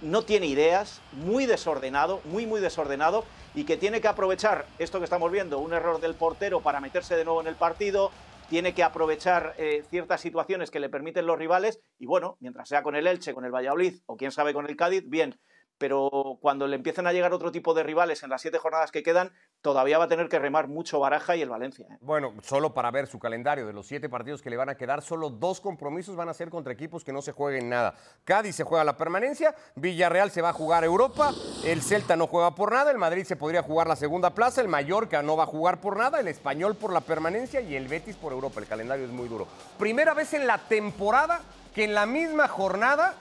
no 0.00 0.22
tiene 0.22 0.46
ideas, 0.46 1.00
muy 1.12 1.46
desordenado, 1.46 2.20
muy, 2.24 2.46
muy 2.46 2.60
desordenado, 2.60 3.24
y 3.54 3.64
que 3.64 3.76
tiene 3.76 4.00
que 4.00 4.08
aprovechar 4.08 4.66
esto 4.78 4.98
que 4.98 5.04
estamos 5.04 5.30
viendo, 5.32 5.58
un 5.58 5.72
error 5.72 6.00
del 6.00 6.14
portero 6.14 6.60
para 6.60 6.80
meterse 6.80 7.16
de 7.16 7.24
nuevo 7.24 7.40
en 7.40 7.46
el 7.46 7.54
partido, 7.56 8.10
tiene 8.48 8.74
que 8.74 8.82
aprovechar 8.82 9.54
eh, 9.58 9.82
ciertas 9.90 10.20
situaciones 10.20 10.70
que 10.70 10.80
le 10.80 10.88
permiten 10.88 11.26
los 11.26 11.38
rivales, 11.38 11.80
y 11.98 12.06
bueno, 12.06 12.36
mientras 12.40 12.68
sea 12.68 12.82
con 12.82 12.96
el 12.96 13.06
Elche, 13.06 13.34
con 13.34 13.44
el 13.44 13.54
Valladolid 13.54 14.00
o 14.06 14.16
quién 14.16 14.30
sabe 14.30 14.52
con 14.52 14.66
el 14.66 14.76
Cádiz, 14.76 15.08
bien. 15.08 15.38
Pero 15.78 16.38
cuando 16.40 16.66
le 16.66 16.76
empiecen 16.76 17.06
a 17.06 17.12
llegar 17.12 17.32
otro 17.32 17.50
tipo 17.50 17.74
de 17.74 17.82
rivales 17.82 18.22
en 18.22 18.30
las 18.30 18.42
siete 18.42 18.58
jornadas 18.58 18.90
que 18.92 19.02
quedan, 19.02 19.32
todavía 19.60 19.98
va 19.98 20.04
a 20.04 20.08
tener 20.08 20.28
que 20.28 20.38
remar 20.38 20.68
mucho 20.68 21.00
Baraja 21.00 21.36
y 21.36 21.42
el 21.42 21.48
Valencia. 21.48 21.86
¿eh? 21.90 21.98
Bueno, 22.00 22.34
solo 22.42 22.74
para 22.74 22.90
ver 22.90 23.06
su 23.06 23.18
calendario, 23.18 23.66
de 23.66 23.72
los 23.72 23.86
siete 23.86 24.08
partidos 24.08 24.42
que 24.42 24.50
le 24.50 24.56
van 24.56 24.68
a 24.68 24.76
quedar, 24.76 25.02
solo 25.02 25.30
dos 25.30 25.60
compromisos 25.60 26.16
van 26.16 26.28
a 26.28 26.34
ser 26.34 26.50
contra 26.50 26.72
equipos 26.72 27.02
que 27.02 27.12
no 27.12 27.22
se 27.22 27.32
jueguen 27.32 27.68
nada. 27.68 27.94
Cádiz 28.24 28.54
se 28.54 28.64
juega 28.64 28.84
la 28.84 28.96
permanencia, 28.96 29.54
Villarreal 29.74 30.30
se 30.30 30.42
va 30.42 30.50
a 30.50 30.52
jugar 30.52 30.84
Europa, 30.84 31.32
el 31.64 31.82
Celta 31.82 32.14
no 32.14 32.26
juega 32.26 32.54
por 32.54 32.72
nada, 32.72 32.90
el 32.90 32.98
Madrid 32.98 33.24
se 33.24 33.36
podría 33.36 33.62
jugar 33.62 33.86
la 33.86 33.96
segunda 33.96 34.30
plaza, 34.30 34.60
el 34.60 34.68
Mallorca 34.68 35.22
no 35.22 35.36
va 35.36 35.44
a 35.44 35.46
jugar 35.46 35.80
por 35.80 35.96
nada, 35.96 36.20
el 36.20 36.28
Español 36.28 36.76
por 36.76 36.92
la 36.92 37.00
permanencia 37.00 37.60
y 37.60 37.74
el 37.74 37.88
Betis 37.88 38.16
por 38.16 38.32
Europa. 38.32 38.60
El 38.60 38.66
calendario 38.66 39.04
es 39.04 39.10
muy 39.10 39.28
duro. 39.28 39.48
Primera 39.78 40.14
vez 40.14 40.34
en 40.34 40.46
la 40.46 40.58
temporada 40.58 41.40
que 41.74 41.84
en 41.84 41.94
la 41.94 42.06
misma 42.06 42.48
jornada 42.48 43.14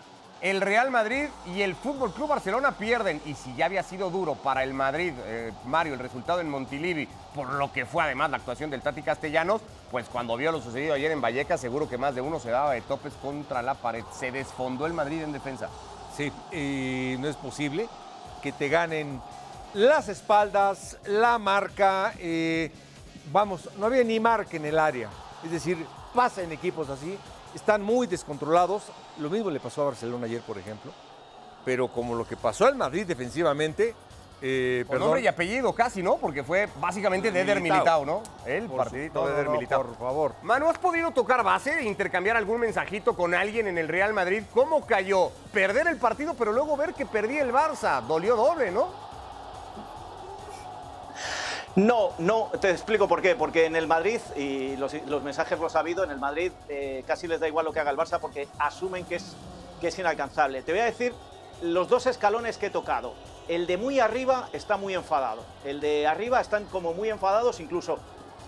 el 0.43 0.59
Real 0.59 0.91
Madrid 0.91 1.27
y 1.55 1.61
el 1.61 1.73
Fútbol 1.73 2.13
Club 2.13 2.27
Barcelona 2.27 2.73
pierden. 2.73 3.21
Y 3.25 3.33
si 3.33 3.55
ya 3.55 3.65
había 3.65 3.81
sido 3.81 4.09
duro 4.09 4.35
para 4.35 4.61
el 4.63 4.73
Madrid, 4.73 5.13
eh, 5.25 5.53
Mario, 5.65 5.93
el 5.93 5.99
resultado 5.99 6.41
en 6.41 6.49
Montilivi, 6.49 7.07
por 7.33 7.53
lo 7.53 7.71
que 7.71 7.85
fue 7.85 8.03
además 8.03 8.29
la 8.29 8.37
actuación 8.37 8.69
del 8.69 8.81
Tati 8.81 9.01
Castellanos, 9.03 9.61
pues 9.89 10.09
cuando 10.09 10.35
vio 10.35 10.51
lo 10.51 10.61
sucedido 10.61 10.93
ayer 10.93 11.11
en 11.11 11.21
Vallecas, 11.21 11.61
seguro 11.61 11.87
que 11.87 11.97
más 11.97 12.13
de 12.13 12.19
uno 12.19 12.41
se 12.41 12.51
daba 12.51 12.73
de 12.73 12.81
topes 12.81 13.13
contra 13.21 13.61
la 13.61 13.75
pared. 13.75 14.03
Se 14.11 14.31
desfondó 14.33 14.85
el 14.85 14.91
Madrid 14.91 15.23
en 15.23 15.31
defensa. 15.31 15.69
Sí, 16.15 16.29
y 16.51 17.15
no 17.19 17.29
es 17.29 17.37
posible 17.37 17.87
que 18.41 18.51
te 18.51 18.67
ganen 18.67 19.21
las 19.73 20.09
espaldas, 20.09 20.97
la 21.05 21.37
marca. 21.39 22.13
eh, 22.19 22.69
vamos, 23.31 23.69
no 23.77 23.85
había 23.85 24.03
ni 24.03 24.19
marca 24.19 24.57
en 24.57 24.65
el 24.65 24.77
área. 24.77 25.09
Es 25.41 25.51
decir, 25.51 25.85
pasa 26.13 26.41
en 26.41 26.51
equipos 26.51 26.89
así, 26.89 27.17
están 27.55 27.81
muy 27.81 28.07
descontrolados. 28.07 28.83
Lo 29.19 29.29
mismo 29.29 29.49
le 29.49 29.59
pasó 29.59 29.83
a 29.83 29.85
Barcelona 29.85 30.25
ayer, 30.25 30.41
por 30.41 30.57
ejemplo. 30.57 30.91
Pero 31.65 31.87
como 31.87 32.15
lo 32.15 32.27
que 32.27 32.35
pasó 32.35 32.65
al 32.65 32.75
Madrid 32.75 33.05
defensivamente, 33.07 33.95
eh, 34.45 34.83
Con 34.85 34.99
nombre 34.99 35.21
y 35.21 35.27
apellido 35.27 35.71
casi, 35.73 36.03
¿no? 36.03 36.17
Porque 36.17 36.43
fue 36.43 36.67
básicamente 36.81 37.31
de 37.31 37.39
Eder 37.41 37.61
Militao. 37.61 38.05
¿no? 38.05 38.21
El 38.45 38.63
por 38.65 38.71
su- 38.71 38.77
partidito 38.83 39.21
no, 39.21 39.27
de 39.27 39.33
Eder 39.35 39.45
no, 39.45 39.51
Militao. 39.53 39.83
por 39.83 39.97
favor. 39.97 40.35
Manu, 40.41 40.67
¿has 40.67 40.77
podido 40.77 41.11
tocar 41.11 41.41
base 41.43 41.79
e 41.79 41.83
intercambiar 41.85 42.35
algún 42.35 42.59
mensajito 42.59 43.15
con 43.15 43.33
alguien 43.33 43.67
en 43.67 43.77
el 43.77 43.87
Real 43.87 44.11
Madrid? 44.13 44.43
¿Cómo 44.53 44.85
cayó? 44.85 45.31
Perder 45.53 45.87
el 45.87 45.95
partido, 45.95 46.33
pero 46.33 46.51
luego 46.51 46.75
ver 46.75 46.93
que 46.93 47.05
perdía 47.05 47.41
el 47.41 47.53
Barça. 47.53 48.01
Dolió 48.01 48.35
doble, 48.35 48.69
¿no? 48.71 48.89
No, 51.75 52.11
no, 52.19 52.51
te 52.61 52.69
explico 52.69 53.07
por 53.07 53.21
qué. 53.21 53.35
Porque 53.35 53.65
en 53.65 53.75
el 53.75 53.87
Madrid, 53.87 54.19
y 54.35 54.75
los, 54.77 54.93
mensajes 55.23 55.59
los 55.59 55.75
ha 55.75 55.79
habido, 55.79 56.03
en 56.03 56.11
el 56.11 56.19
Madrid 56.19 56.51
eh, 56.69 57.03
casi 57.07 57.27
les 57.27 57.39
da 57.39 57.47
igual 57.47 57.65
lo 57.65 57.73
que 57.73 57.79
haga 57.79 57.91
el 57.91 57.97
Barça 57.97 58.19
porque 58.19 58.47
asumen 58.59 59.05
que 59.05 59.15
es, 59.15 59.35
que 59.81 59.87
es 59.87 59.97
inalcanzable. 59.97 60.61
Te 60.61 60.71
voy 60.71 60.81
a 60.81 60.85
decir 60.85 61.13
los 61.61 61.87
dos 61.87 62.05
escalones 62.05 62.57
que 62.57 62.67
he 62.67 62.69
tocado. 62.69 63.15
El 63.47 63.65
de 63.67 63.77
muy 63.77 63.99
arriba 63.99 64.49
está 64.53 64.77
muy 64.77 64.93
enfadado. 64.93 65.43
El 65.65 65.81
de 65.81 66.05
arriba 66.05 66.39
están 66.39 66.65
como 66.65 66.93
muy 66.93 67.09
enfadados, 67.09 67.59
incluso, 67.59 67.97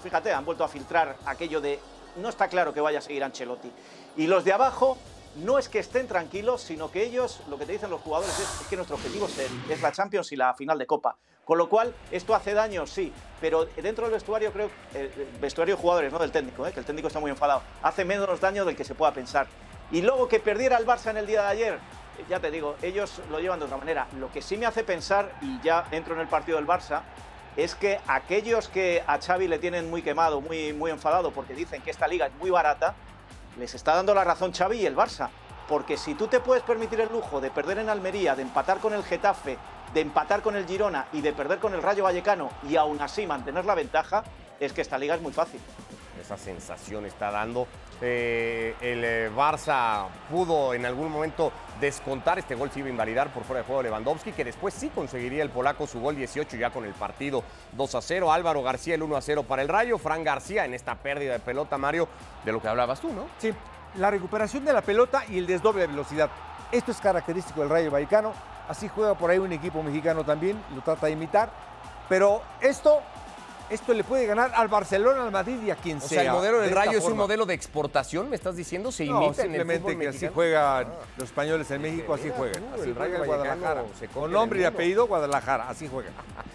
fíjate, 0.04 0.32
han 0.32 0.46
vuelto 0.46 0.64
a 0.64 0.68
filtrar 0.68 1.16
aquello 1.26 1.62
de 1.62 1.80
no 2.18 2.30
está 2.30 2.48
claro 2.48 2.74
que 2.74 2.82
vaya 2.82 3.00
a 3.00 3.02
seguir 3.02 3.24
Ancelotti. 3.24 3.72
Y 4.18 4.28
los 4.28 4.46
de 4.46 4.54
abajo 4.54 4.98
no 5.38 5.58
es 5.58 5.68
que 5.68 5.80
estén 5.80 6.08
tranquilos, 6.08 6.62
sino 6.62 6.92
que 6.92 7.04
ellos, 7.04 7.42
lo 7.50 7.58
que 7.58 7.66
te 7.66 7.74
dicen 7.74 7.90
los 7.90 8.02
jugadores 8.02 8.40
es, 8.40 8.68
que 8.70 8.76
nuestro 8.76 8.96
objetivo 8.96 9.26
es, 9.26 9.38
es 9.70 9.82
la 9.82 9.92
Champions 9.92 10.32
y 10.32 10.36
la 10.36 10.54
final 10.54 10.78
de 10.78 10.86
Copa. 10.86 11.18
Con 11.46 11.60
lo 11.60 11.70
cual, 11.70 11.94
esto 12.12 12.34
hace 12.34 12.56
daño, 12.56 12.88
sí, 12.88 13.14
pero 13.40 13.66
dentro 13.66 14.06
del 14.06 14.14
vestuario, 14.14 14.52
creo, 14.52 14.72
eh, 14.96 15.12
el 15.16 15.40
vestuario 15.40 15.76
de 15.76 15.82
jugadores, 15.82 16.12
no 16.12 16.18
del 16.18 16.32
técnico, 16.32 16.66
eh, 16.66 16.72
que 16.72 16.80
el 16.80 16.86
técnico 16.88 17.08
está 17.08 17.20
muy 17.20 17.30
enfadado, 17.30 17.62
hace 17.84 18.04
menos 18.04 18.42
daño 18.42 18.66
del 18.66 18.76
que 18.76 18.84
se 18.84 18.96
pueda 18.96 19.14
pensar. 19.14 19.46
Y 19.92 20.02
luego 20.02 20.28
que 20.28 20.40
perdiera 20.40 20.76
el 20.78 20.88
Barça 20.88 21.12
en 21.12 21.18
el 21.18 21.28
día 21.28 21.44
de 21.44 21.48
ayer, 21.50 21.74
eh, 21.74 22.26
ya 22.28 22.40
te 22.40 22.50
digo, 22.50 22.76
ellos 22.82 23.22
lo 23.30 23.40
llevan 23.40 23.60
de 23.60 23.66
otra 23.66 23.78
manera. 23.78 24.08
Lo 24.20 24.32
que 24.32 24.42
sí 24.42 24.58
me 24.58 24.66
hace 24.66 24.84
pensar, 24.84 25.38
y 25.40 25.62
ya 25.62 25.86
entro 25.92 26.16
en 26.16 26.22
el 26.22 26.28
partido 26.28 26.58
del 26.58 26.66
Barça, 26.66 27.04
es 27.56 27.76
que 27.76 28.00
aquellos 28.08 28.68
que 28.68 29.04
a 29.06 29.20
Xavi 29.22 29.48
le 29.48 29.60
tienen 29.60 29.88
muy 29.88 30.02
quemado, 30.02 30.42
muy, 30.42 30.74
muy 30.74 30.90
enfadado, 30.90 31.30
porque 31.30 31.54
dicen 31.54 31.84
que 31.84 31.92
esta 31.92 32.08
liga 32.08 32.26
es 32.26 32.34
muy 32.34 32.50
barata, 32.50 32.96
les 33.60 33.76
está 33.76 33.94
dando 33.94 34.16
la 34.16 34.24
razón 34.24 34.52
Xavi 34.52 34.78
y 34.78 34.86
el 34.88 34.96
Barça. 34.96 35.30
Porque 35.68 35.98
si 35.98 36.14
tú 36.16 36.28
te 36.28 36.40
puedes 36.40 36.64
permitir 36.64 37.02
el 37.02 37.12
lujo 37.12 37.42
de 37.42 37.50
perder 37.50 37.80
en 37.80 37.90
Almería, 37.90 38.36
de 38.36 38.44
empatar 38.44 38.80
con 38.80 38.94
el 38.94 39.04
Getafe, 39.04 39.58
de 39.94 40.02
empatar 40.02 40.42
con 40.42 40.56
el 40.56 40.68
Girona 40.68 41.08
y 41.14 41.22
de 41.22 41.34
perder 41.34 41.60
con 41.60 41.74
el 41.74 41.82
Rayo 41.82 42.04
Vallecano 42.04 42.50
y 42.70 42.76
aún 42.76 43.02
así 43.02 43.26
mantener 43.26 43.66
la 43.66 43.76
ventaja, 43.76 44.24
es 44.60 44.74
que 44.74 44.82
esta 44.82 44.98
liga 44.98 45.16
es 45.16 45.22
muy 45.22 45.34
fácil. 45.34 45.60
Esa 46.20 46.38
sensación 46.38 47.06
está 47.06 47.30
dando. 47.30 47.68
Eh, 48.02 48.76
el 48.82 49.04
eh, 49.04 49.30
Barça 49.36 50.08
pudo 50.30 50.74
en 50.74 50.86
algún 50.86 51.12
momento 51.12 51.52
descontar. 51.80 52.40
Este 52.40 52.56
gol 52.56 52.72
se 52.72 52.80
iba 52.80 52.88
a 52.88 52.92
invalidar 52.92 53.34
por 53.34 53.44
fuera 53.44 53.62
de 53.62 53.68
juego 53.68 53.84
Lewandowski, 53.84 54.32
que 54.32 54.44
después 54.44 54.74
sí 54.74 54.90
conseguiría 54.90 55.44
el 55.44 55.50
polaco 55.50 55.88
su 55.88 56.00
gol 56.00 56.16
18 56.16 56.58
ya 56.58 56.72
con 56.72 56.86
el 56.86 56.94
partido 56.94 57.44
2 57.74 57.96
a 57.96 58.02
0. 58.02 58.32
Álvaro 58.32 58.64
García 58.64 58.96
el 58.96 59.04
1 59.04 59.16
a 59.16 59.22
0 59.22 59.44
para 59.44 59.62
el 59.62 59.68
Rayo. 59.68 59.98
Fran 59.98 60.24
García 60.24 60.66
en 60.66 60.74
esta 60.74 60.96
pérdida 60.96 61.34
de 61.34 61.40
pelota, 61.40 61.78
Mario, 61.78 62.08
de 62.44 62.52
lo 62.52 62.62
que 62.62 62.68
hablabas 62.68 63.02
tú, 63.02 63.12
¿no? 63.12 63.28
Sí, 63.38 63.54
la 63.98 64.12
recuperación 64.12 64.66
de 64.66 64.74
la 64.74 64.82
pelota 64.82 65.24
y 65.30 65.38
el 65.38 65.48
desdoble 65.48 65.82
de 65.82 65.88
velocidad. 65.88 66.30
Esto 66.72 66.92
es 66.92 67.00
característico 67.00 67.62
del 67.62 67.70
Rayo 67.70 67.92
Vallecano. 67.92 68.34
Así 68.68 68.88
juega 68.88 69.14
por 69.14 69.30
ahí 69.30 69.38
un 69.38 69.52
equipo 69.52 69.84
mexicano 69.84 70.24
también, 70.24 70.62
lo 70.76 70.82
trata 70.82 71.06
de 71.06 71.14
imitar. 71.14 71.50
Pero 72.10 72.42
esto 72.62 73.02
esto 73.70 73.94
le 73.94 74.04
puede 74.04 74.26
ganar 74.26 74.52
al 74.56 74.68
Barcelona, 74.68 75.24
al 75.24 75.32
Madrid 75.32 75.58
y 75.64 75.72
a 75.72 75.76
quien 75.76 75.98
O 75.98 76.02
sea. 76.02 76.10
sea, 76.10 76.22
el 76.24 76.32
modelo 76.32 76.60
del 76.60 76.70
de 76.70 76.76
Rayo 76.76 76.98
es 76.98 77.04
un 77.06 77.18
modelo 77.18 77.46
de 77.46 77.54
exportación, 77.54 78.30
¿me 78.30 78.36
estás 78.36 78.56
diciendo? 78.56 78.92
¿Se 78.92 79.06
No, 79.06 79.24
imita 79.24 79.44
en 79.44 79.56
el 79.56 79.62
simplemente 79.62 79.98
que 79.98 80.08
así 80.08 80.28
juegan 80.28 80.88
los 81.18 81.30
españoles 81.30 81.70
en 81.72 81.82
México, 81.82 82.14
así 82.14 82.32
juegan. 82.36 82.64
tú, 82.64 82.82
Así 82.82 82.90
el 82.90 82.96
Rayo 82.96 83.26
Guadalajara. 83.26 83.84
se 84.00 84.08
Con 84.08 84.32
nombre 84.32 84.62
y 84.62 84.64
apellido, 84.64 85.08
Guadalajara, 85.08 85.70
así 85.70 85.88
juega. 85.88 86.12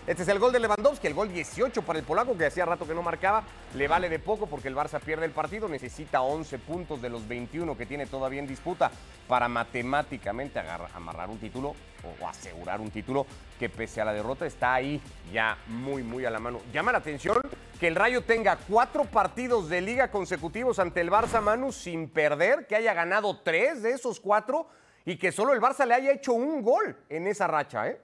Este 0.07 0.23
es 0.23 0.29
el 0.29 0.38
gol 0.38 0.53
de 0.53 0.61
Lewandowski, 0.61 1.07
el 1.07 1.14
gol 1.14 1.33
18 1.33 1.83
para 1.83 1.99
el 1.99 2.05
polaco 2.05 2.37
que 2.37 2.46
hacía 2.46 2.64
rato 2.64 2.87
que 2.87 2.94
no 2.94 3.03
marcaba. 3.03 3.42
Le 3.75 3.87
vale 3.88 4.09
de 4.09 4.18
poco 4.18 4.46
porque 4.46 4.68
el 4.68 4.77
Barça 4.77 5.01
pierde 5.01 5.25
el 5.25 5.33
partido, 5.33 5.68
necesita 5.68 6.23
11 6.23 6.59
puntos 6.59 7.01
de 7.03 7.09
los 7.09 7.27
21 7.27 7.77
que 7.77 7.87
tiene 7.87 8.07
todavía 8.07 8.40
en 8.40 8.46
disputa 8.46 8.90
para 9.29 9.49
matemáticamente 9.49 10.61
amarrar 10.94 11.31
un 11.31 11.38
título 11.38 11.75
o, 12.04 12.24
o 12.24 12.28
asegurar 12.28 12.80
un 12.80 12.90
título 12.90 13.26
que 13.58 13.68
pese 13.68 14.00
a 14.00 14.04
la 14.04 14.12
derrota 14.12 14.46
está 14.46 14.74
ahí 14.74 15.00
ya 15.32 15.58
muy, 15.66 16.02
muy 16.02 16.24
a 16.24 16.30
la 16.30 16.38
mano. 16.38 16.60
Llama 16.72 16.92
la 16.92 16.98
atención 16.98 17.40
que 17.78 17.88
el 17.88 17.94
Rayo 17.94 18.22
tenga 18.22 18.56
cuatro 18.56 19.04
partidos 19.04 19.68
de 19.68 19.80
liga 19.80 20.10
consecutivos 20.10 20.78
ante 20.78 21.00
el 21.00 21.10
Barça 21.10 21.40
Manu 21.40 21.72
sin 21.72 22.10
perder, 22.10 22.66
que 22.66 22.76
haya 22.76 22.92
ganado 22.92 23.40
tres 23.42 23.82
de 23.82 23.92
esos 23.92 24.20
cuatro 24.20 24.68
y 25.04 25.16
que 25.16 25.32
solo 25.32 25.52
el 25.52 25.60
Barça 25.60 25.86
le 25.86 25.94
haya 25.94 26.12
hecho 26.12 26.32
un 26.34 26.62
gol 26.62 26.96
en 27.08 27.26
esa 27.26 27.46
racha, 27.46 27.88
¿eh? 27.88 28.00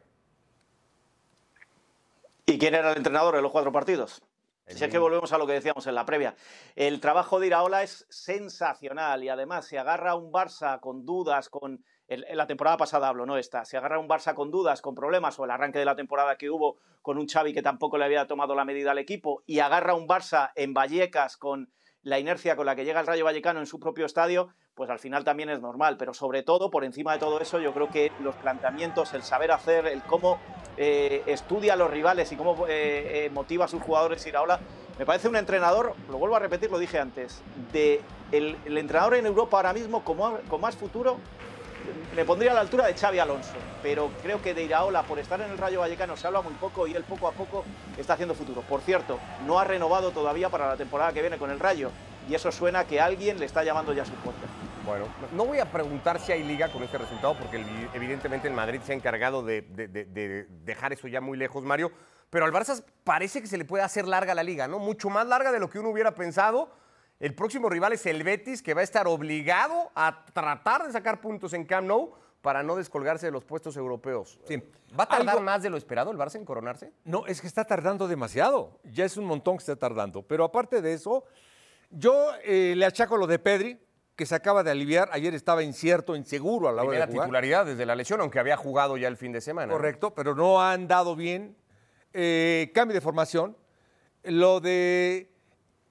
¿Y 2.46 2.58
quién 2.58 2.74
era 2.74 2.92
el 2.92 2.96
entrenador 2.96 3.36
en 3.36 3.42
los 3.42 3.52
cuatro 3.52 3.72
partidos? 3.72 4.22
Si 4.68 4.82
es 4.82 4.90
que 4.90 4.98
volvemos 4.98 5.32
a 5.32 5.38
lo 5.38 5.46
que 5.46 5.52
decíamos 5.52 5.86
en 5.86 5.94
la 5.94 6.04
previa. 6.04 6.34
El 6.74 7.00
trabajo 7.00 7.38
de 7.38 7.48
Iraola 7.48 7.82
es 7.82 8.06
sensacional 8.08 9.22
y 9.22 9.28
además 9.28 9.66
se 9.66 9.78
agarra 9.78 10.12
a 10.12 10.14
un 10.16 10.32
Barça 10.32 10.80
con 10.80 11.04
dudas, 11.04 11.48
con 11.48 11.84
en 12.08 12.36
la 12.36 12.46
temporada 12.46 12.76
pasada 12.76 13.08
hablo, 13.08 13.26
no 13.26 13.36
esta, 13.36 13.64
se 13.64 13.76
agarra 13.76 13.98
un 13.98 14.08
Barça 14.08 14.34
con 14.34 14.50
dudas, 14.50 14.80
con 14.80 14.94
problemas 14.94 15.38
o 15.38 15.44
el 15.44 15.50
arranque 15.50 15.78
de 15.78 15.84
la 15.84 15.96
temporada 15.96 16.36
que 16.36 16.50
hubo 16.50 16.76
con 17.02 17.18
un 17.18 17.26
Xavi 17.26 17.52
que 17.52 17.62
tampoco 17.62 17.98
le 17.98 18.04
había 18.04 18.26
tomado 18.26 18.54
la 18.54 18.64
medida 18.64 18.92
al 18.92 18.98
equipo 18.98 19.42
y 19.46 19.58
agarra 19.58 19.94
un 19.94 20.06
Barça 20.06 20.50
en 20.54 20.72
Vallecas 20.72 21.36
con 21.36 21.70
la 22.02 22.20
inercia 22.20 22.54
con 22.54 22.66
la 22.66 22.76
que 22.76 22.84
llega 22.84 23.00
el 23.00 23.06
Rayo 23.06 23.24
Vallecano 23.24 23.58
en 23.58 23.66
su 23.66 23.80
propio 23.80 24.06
estadio, 24.06 24.50
pues 24.76 24.90
al 24.90 25.00
final 25.00 25.24
también 25.24 25.48
es 25.48 25.60
normal. 25.60 25.96
Pero 25.96 26.14
sobre 26.14 26.44
todo, 26.44 26.70
por 26.70 26.84
encima 26.84 27.12
de 27.12 27.18
todo 27.18 27.40
eso, 27.40 27.58
yo 27.58 27.74
creo 27.74 27.88
que 27.88 28.12
los 28.20 28.36
planteamientos, 28.36 29.12
el 29.12 29.24
saber 29.24 29.50
hacer, 29.50 29.86
el 29.88 30.02
cómo 30.02 30.38
eh, 30.76 31.24
estudia 31.26 31.72
a 31.72 31.76
los 31.76 31.90
rivales 31.90 32.30
y 32.30 32.36
cómo 32.36 32.68
eh, 32.68 33.24
eh, 33.26 33.30
motiva 33.30 33.64
a 33.64 33.68
sus 33.68 33.82
jugadores 33.82 34.24
Iraola, 34.24 34.60
me 35.00 35.04
parece 35.04 35.26
un 35.26 35.34
entrenador, 35.34 35.94
lo 36.08 36.18
vuelvo 36.18 36.36
a 36.36 36.38
repetir, 36.38 36.70
lo 36.70 36.78
dije 36.78 37.00
antes, 37.00 37.42
de 37.72 38.00
el, 38.30 38.56
el 38.64 38.78
entrenador 38.78 39.16
en 39.16 39.26
Europa 39.26 39.56
ahora 39.56 39.72
mismo 39.72 40.04
con 40.04 40.16
con 40.48 40.60
más 40.60 40.76
futuro 40.76 41.18
me 42.14 42.24
pondría 42.24 42.52
a 42.52 42.54
la 42.54 42.60
altura 42.60 42.86
de 42.86 42.94
Xavi 42.94 43.18
Alonso, 43.18 43.54
pero 43.82 44.10
creo 44.22 44.40
que 44.42 44.54
de 44.54 44.62
Iraola, 44.62 45.02
por 45.02 45.18
estar 45.18 45.40
en 45.40 45.50
el 45.50 45.58
Rayo 45.58 45.80
Vallecano, 45.80 46.16
se 46.16 46.26
habla 46.26 46.40
muy 46.40 46.54
poco 46.54 46.86
y 46.86 46.94
él 46.94 47.04
poco 47.04 47.28
a 47.28 47.32
poco 47.32 47.64
está 47.98 48.14
haciendo 48.14 48.34
futuro. 48.34 48.62
Por 48.62 48.80
cierto, 48.80 49.18
no 49.46 49.58
ha 49.58 49.64
renovado 49.64 50.10
todavía 50.12 50.48
para 50.48 50.68
la 50.68 50.76
temporada 50.76 51.12
que 51.12 51.20
viene 51.20 51.38
con 51.38 51.50
el 51.50 51.60
Rayo 51.60 51.90
y 52.28 52.34
eso 52.34 52.50
suena 52.52 52.84
que 52.84 53.00
alguien 53.00 53.38
le 53.38 53.46
está 53.46 53.62
llamando 53.64 53.92
ya 53.92 54.02
a 54.02 54.06
su 54.06 54.12
puerta. 54.14 54.42
Bueno, 54.84 55.06
no 55.32 55.44
voy 55.46 55.58
a 55.58 55.70
preguntar 55.70 56.20
si 56.20 56.30
hay 56.32 56.44
liga 56.44 56.70
con 56.70 56.82
este 56.82 56.96
resultado, 56.98 57.36
porque 57.36 57.64
evidentemente 57.92 58.46
el 58.46 58.54
Madrid 58.54 58.80
se 58.84 58.92
ha 58.92 58.94
encargado 58.94 59.42
de- 59.42 59.62
de 59.62 60.46
dejar 60.64 60.92
eso 60.92 61.08
ya 61.08 61.20
muy 61.20 61.36
lejos, 61.36 61.64
Mario. 61.64 61.90
Pero 62.30 62.44
al 62.44 62.52
Barça 62.52 62.82
parece 63.04 63.40
que 63.40 63.46
se 63.46 63.56
le 63.58 63.64
puede 63.64 63.82
hacer 63.84 64.06
larga 64.06 64.34
la 64.34 64.42
liga, 64.42 64.66
¿no? 64.68 64.78
Mucho 64.78 65.08
más 65.10 65.26
larga 65.26 65.52
de 65.52 65.58
lo 65.60 65.70
que 65.70 65.78
uno 65.78 65.90
hubiera 65.90 66.12
pensado. 66.14 66.70
El 67.18 67.34
próximo 67.34 67.68
rival 67.68 67.92
es 67.94 68.04
el 68.06 68.22
Betis, 68.22 68.62
que 68.62 68.74
va 68.74 68.82
a 68.82 68.84
estar 68.84 69.06
obligado 69.08 69.90
a 69.94 70.24
tratar 70.32 70.84
de 70.86 70.92
sacar 70.92 71.20
puntos 71.20 71.52
en 71.54 71.64
Camp 71.64 71.86
Nou 71.88 72.12
para 72.42 72.62
no 72.62 72.76
descolgarse 72.76 73.26
de 73.26 73.32
los 73.32 73.44
puestos 73.44 73.76
europeos. 73.76 74.38
Sí. 74.46 74.62
¿Va 74.98 75.04
a 75.04 75.08
tardar 75.08 75.36
Algo- 75.36 75.42
más 75.44 75.62
de 75.62 75.70
lo 75.70 75.76
esperado 75.78 76.10
el 76.12 76.18
Barça 76.18 76.36
en 76.36 76.44
coronarse? 76.44 76.92
No, 77.04 77.26
es 77.26 77.40
que 77.40 77.46
está 77.46 77.64
tardando 77.64 78.06
demasiado. 78.06 78.78
Ya 78.84 79.04
es 79.04 79.16
un 79.16 79.24
montón 79.24 79.56
que 79.56 79.62
está 79.62 79.76
tardando. 79.76 80.22
Pero 80.22 80.44
aparte 80.44 80.82
de 80.82 80.92
eso, 80.92 81.24
yo 81.90 82.28
eh, 82.44 82.74
le 82.76 82.84
achaco 82.84 83.16
lo 83.16 83.26
de 83.26 83.38
Pedri, 83.38 83.80
que 84.14 84.26
se 84.26 84.34
acaba 84.34 84.62
de 84.62 84.70
aliviar. 84.70 85.08
Ayer 85.12 85.34
estaba 85.34 85.62
incierto, 85.62 86.14
inseguro 86.14 86.68
a 86.68 86.72
la 86.72 86.82
hora 86.82 86.88
Primera 86.90 87.06
de 87.06 87.12
jugar. 87.12 87.26
titularidad 87.26 87.66
desde 87.66 87.84
la 87.86 87.96
lesión, 87.96 88.20
aunque 88.20 88.38
había 88.38 88.56
jugado 88.56 88.96
ya 88.96 89.08
el 89.08 89.16
fin 89.16 89.32
de 89.32 89.40
semana. 89.40 89.72
Correcto, 89.72 90.14
pero 90.14 90.34
no 90.34 90.60
ha 90.60 90.72
andado 90.72 91.16
bien. 91.16 91.56
Eh, 92.12 92.70
cambio 92.74 92.94
de 92.94 93.00
formación. 93.00 93.56
Lo 94.22 94.60
de 94.60 95.32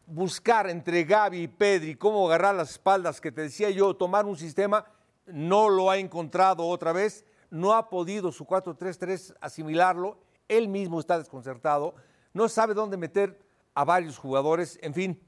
buscar 0.08 0.70
entre 0.70 1.04
Gaby 1.04 1.44
y 1.44 1.48
Pedri 1.48 1.96
cómo 1.96 2.28
agarrar 2.28 2.56
las 2.56 2.72
espaldas, 2.72 3.22
que 3.22 3.32
te 3.32 3.42
decía 3.42 3.70
yo, 3.70 3.96
tomar 3.96 4.26
un 4.26 4.38
sistema, 4.38 4.86
no 5.26 5.70
lo 5.70 5.90
ha 5.90 5.98
encontrado 5.98 6.68
otra 6.68 6.92
vez. 6.92 7.26
No 7.50 7.74
ha 7.74 7.90
podido 7.90 8.32
su 8.32 8.46
4-3-3 8.46 9.36
asimilarlo. 9.40 10.20
Él 10.48 10.68
mismo 10.68 11.00
está 11.00 11.18
desconcertado. 11.18 11.96
No 12.34 12.50
sabe 12.50 12.74
dónde 12.74 12.98
meter 12.98 13.40
a 13.74 13.86
varios 13.86 14.18
jugadores. 14.18 14.78
En 14.82 14.94
fin, 14.94 15.22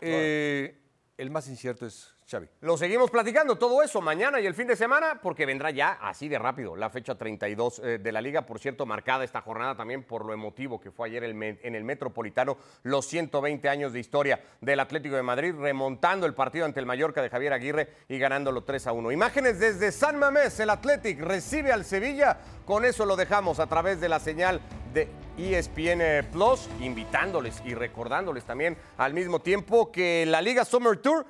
eh, 0.00 0.80
el 1.16 1.30
más 1.30 1.48
incierto 1.48 1.86
es 1.86 2.15
Xavi. 2.28 2.48
Lo 2.62 2.76
seguimos 2.76 3.08
platicando 3.08 3.56
todo 3.56 3.84
eso 3.84 4.00
mañana 4.00 4.40
y 4.40 4.46
el 4.46 4.54
fin 4.54 4.66
de 4.66 4.74
semana 4.74 5.20
porque 5.22 5.46
vendrá 5.46 5.70
ya 5.70 5.92
así 6.02 6.28
de 6.28 6.40
rápido 6.40 6.74
la 6.74 6.90
fecha 6.90 7.14
32 7.14 7.78
eh, 7.78 7.98
de 7.98 8.12
la 8.12 8.20
liga. 8.20 8.44
Por 8.44 8.58
cierto, 8.58 8.84
marcada 8.84 9.22
esta 9.22 9.40
jornada 9.40 9.76
también 9.76 10.02
por 10.02 10.24
lo 10.24 10.32
emotivo 10.32 10.80
que 10.80 10.90
fue 10.90 11.06
ayer 11.06 11.22
en 11.22 11.74
el 11.74 11.84
Metropolitano, 11.84 12.56
los 12.82 13.06
120 13.06 13.68
años 13.68 13.92
de 13.92 14.00
historia 14.00 14.40
del 14.60 14.80
Atlético 14.80 15.14
de 15.14 15.22
Madrid, 15.22 15.54
remontando 15.56 16.26
el 16.26 16.34
partido 16.34 16.64
ante 16.64 16.80
el 16.80 16.86
Mallorca 16.86 17.22
de 17.22 17.30
Javier 17.30 17.52
Aguirre 17.52 17.90
y 18.08 18.18
ganándolo 18.18 18.64
3 18.64 18.88
a 18.88 18.92
1. 18.92 19.12
Imágenes 19.12 19.60
desde 19.60 19.92
San 19.92 20.18
Mamés, 20.18 20.58
el 20.58 20.70
Athletic 20.70 21.20
recibe 21.20 21.72
al 21.72 21.84
Sevilla. 21.84 22.38
Con 22.64 22.84
eso 22.84 23.06
lo 23.06 23.14
dejamos 23.14 23.60
a 23.60 23.68
través 23.68 24.00
de 24.00 24.08
la 24.08 24.18
señal 24.18 24.60
de 24.92 25.08
ESPN 25.38 26.30
Plus, 26.32 26.68
invitándoles 26.80 27.62
y 27.64 27.74
recordándoles 27.74 28.44
también 28.44 28.76
al 28.96 29.12
mismo 29.14 29.40
tiempo 29.40 29.92
que 29.92 30.24
la 30.26 30.40
Liga 30.40 30.64
Summer 30.64 30.96
Tour 30.96 31.26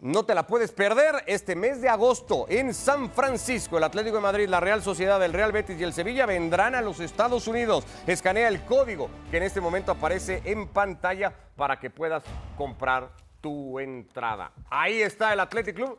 no 0.00 0.24
te 0.24 0.34
la 0.34 0.46
puedes 0.46 0.70
perder 0.70 1.24
este 1.26 1.56
mes 1.56 1.80
de 1.80 1.88
agosto 1.88 2.46
en 2.48 2.72
San 2.72 3.10
Francisco. 3.10 3.78
El 3.78 3.84
Atlético 3.84 4.16
de 4.16 4.22
Madrid, 4.22 4.48
la 4.48 4.60
Real 4.60 4.82
Sociedad, 4.82 5.22
el 5.24 5.32
Real 5.32 5.50
Betis 5.50 5.80
y 5.80 5.84
el 5.84 5.92
Sevilla 5.92 6.24
vendrán 6.24 6.74
a 6.74 6.82
los 6.82 7.00
Estados 7.00 7.48
Unidos. 7.48 7.84
Escanea 8.06 8.48
el 8.48 8.64
código 8.64 9.10
que 9.30 9.38
en 9.38 9.42
este 9.42 9.60
momento 9.60 9.90
aparece 9.90 10.40
en 10.44 10.68
pantalla 10.68 11.32
para 11.56 11.80
que 11.80 11.90
puedas 11.90 12.22
comprar 12.56 13.10
tu 13.40 13.80
entrada. 13.80 14.52
Ahí 14.70 15.02
está 15.02 15.32
el 15.32 15.40
Athletic 15.40 15.74
Club 15.74 15.98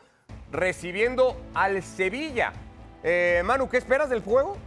recibiendo 0.51 1.35
al 1.53 1.83
Sevilla. 1.83 2.53
Eh, 3.03 3.41
Manu, 3.45 3.69
¿qué 3.69 3.77
esperas 3.77 4.09
del 4.09 4.23
juego? 4.23 4.57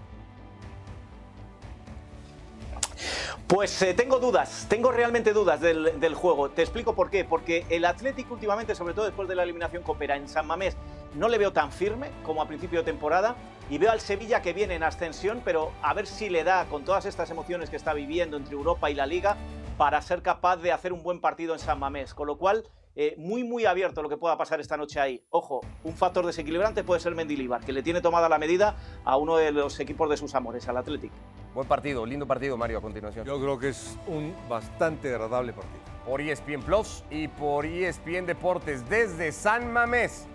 Pues 3.52 3.82
eh, 3.82 3.92
tengo 3.92 4.18
dudas, 4.18 4.64
tengo 4.70 4.90
realmente 4.92 5.34
dudas 5.34 5.60
del, 5.60 6.00
del 6.00 6.14
juego. 6.14 6.48
Te 6.48 6.62
explico 6.62 6.94
por 6.94 7.10
qué. 7.10 7.22
Porque 7.22 7.66
el 7.68 7.84
Atlético 7.84 8.32
últimamente, 8.32 8.74
sobre 8.74 8.94
todo 8.94 9.04
después 9.04 9.28
de 9.28 9.34
la 9.34 9.42
eliminación 9.42 9.82
Copera 9.82 10.16
en 10.16 10.26
San 10.26 10.46
Mamés, 10.46 10.74
no 11.16 11.28
le 11.28 11.36
veo 11.36 11.52
tan 11.52 11.70
firme 11.70 12.10
como 12.24 12.40
a 12.40 12.48
principio 12.48 12.78
de 12.78 12.86
temporada. 12.86 13.36
Y 13.68 13.76
veo 13.76 13.90
al 13.90 14.00
Sevilla 14.00 14.40
que 14.40 14.54
viene 14.54 14.76
en 14.76 14.82
ascensión, 14.82 15.42
pero 15.44 15.70
a 15.82 15.92
ver 15.92 16.06
si 16.06 16.30
le 16.30 16.44
da, 16.44 16.64
con 16.64 16.86
todas 16.86 17.04
estas 17.04 17.28
emociones 17.28 17.68
que 17.68 17.76
está 17.76 17.92
viviendo 17.92 18.38
entre 18.38 18.54
Europa 18.54 18.90
y 18.90 18.94
la 18.94 19.04
Liga, 19.04 19.36
para 19.76 20.00
ser 20.00 20.22
capaz 20.22 20.56
de 20.56 20.72
hacer 20.72 20.94
un 20.94 21.02
buen 21.02 21.20
partido 21.20 21.52
en 21.52 21.58
San 21.58 21.78
Mamés. 21.78 22.14
Con 22.14 22.28
lo 22.28 22.38
cual, 22.38 22.64
eh, 22.94 23.14
muy, 23.16 23.42
muy 23.42 23.64
abierto 23.64 24.02
lo 24.02 24.08
que 24.08 24.16
pueda 24.16 24.36
pasar 24.36 24.60
esta 24.60 24.76
noche 24.76 25.00
ahí. 25.00 25.24
Ojo, 25.30 25.60
un 25.84 25.94
factor 25.94 26.26
desequilibrante 26.26 26.84
puede 26.84 27.00
ser 27.00 27.14
Mendilibar, 27.14 27.64
que 27.64 27.72
le 27.72 27.82
tiene 27.82 28.00
tomada 28.00 28.28
la 28.28 28.38
medida 28.38 28.76
a 29.04 29.16
uno 29.16 29.36
de 29.36 29.50
los 29.52 29.80
equipos 29.80 30.10
de 30.10 30.16
sus 30.16 30.34
amores, 30.34 30.68
al 30.68 30.76
Atlético. 30.76 31.14
Buen 31.54 31.66
partido, 31.66 32.04
lindo 32.04 32.26
partido, 32.26 32.56
Mario, 32.56 32.78
a 32.78 32.80
continuación. 32.82 33.26
Yo 33.26 33.40
creo 33.40 33.58
que 33.58 33.70
es 33.70 33.96
un 34.06 34.34
bastante 34.48 35.08
agradable 35.08 35.52
partido. 35.52 35.80
por 36.06 36.20
ESPN 36.20 36.62
Plus 36.62 37.04
y 37.10 37.28
por 37.28 37.64
ESPN 37.64 38.26
Deportes 38.26 38.88
desde 38.88 39.32
San 39.32 39.72
Mamés. 39.72 40.26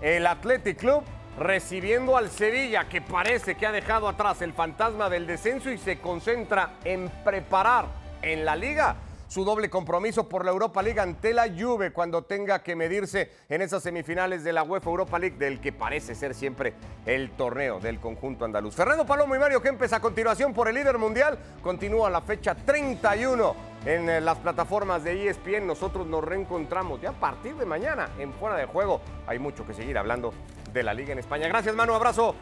El 0.00 0.26
Athletic 0.26 0.78
Club 0.78 1.02
recibiendo 1.38 2.16
al 2.16 2.28
Sevilla, 2.28 2.88
que 2.88 3.00
parece 3.00 3.54
que 3.54 3.66
ha 3.66 3.72
dejado 3.72 4.08
atrás 4.08 4.42
el 4.42 4.52
fantasma 4.52 5.08
del 5.08 5.26
descenso 5.26 5.70
y 5.70 5.78
se 5.78 5.98
concentra 5.98 6.74
en 6.84 7.08
preparar 7.24 7.86
en 8.20 8.44
la 8.44 8.56
liga 8.56 8.96
su 9.32 9.46
doble 9.46 9.70
compromiso 9.70 10.28
por 10.28 10.44
la 10.44 10.50
Europa 10.50 10.82
League 10.82 11.00
ante 11.00 11.32
la 11.32 11.48
Juve 11.48 11.90
cuando 11.90 12.22
tenga 12.22 12.62
que 12.62 12.76
medirse 12.76 13.30
en 13.48 13.62
esas 13.62 13.82
semifinales 13.82 14.44
de 14.44 14.52
la 14.52 14.62
UEFA 14.62 14.90
Europa 14.90 15.18
League, 15.18 15.38
del 15.38 15.58
que 15.58 15.72
parece 15.72 16.14
ser 16.14 16.34
siempre 16.34 16.74
el 17.06 17.30
torneo 17.30 17.80
del 17.80 17.98
conjunto 17.98 18.44
andaluz. 18.44 18.74
Fernando 18.74 19.06
Palomo 19.06 19.34
y 19.34 19.38
Mario 19.38 19.62
Kempes 19.62 19.94
a 19.94 20.00
continuación 20.00 20.52
por 20.52 20.68
el 20.68 20.74
líder 20.74 20.98
mundial. 20.98 21.38
Continúa 21.62 22.10
la 22.10 22.20
fecha 22.20 22.54
31 22.54 23.56
en 23.86 24.10
eh, 24.10 24.20
las 24.20 24.36
plataformas 24.36 25.02
de 25.02 25.26
ESPN. 25.26 25.66
Nosotros 25.66 26.06
nos 26.06 26.22
reencontramos 26.22 27.00
ya 27.00 27.08
a 27.08 27.14
partir 27.14 27.56
de 27.56 27.64
mañana 27.64 28.10
en 28.18 28.34
Fuera 28.34 28.56
de 28.56 28.66
Juego. 28.66 29.00
Hay 29.26 29.38
mucho 29.38 29.66
que 29.66 29.72
seguir 29.72 29.96
hablando 29.96 30.34
de 30.74 30.82
la 30.82 30.92
Liga 30.92 31.12
en 31.12 31.20
España. 31.20 31.48
Gracias, 31.48 31.74
Manu, 31.74 31.94
abrazo. 31.94 32.34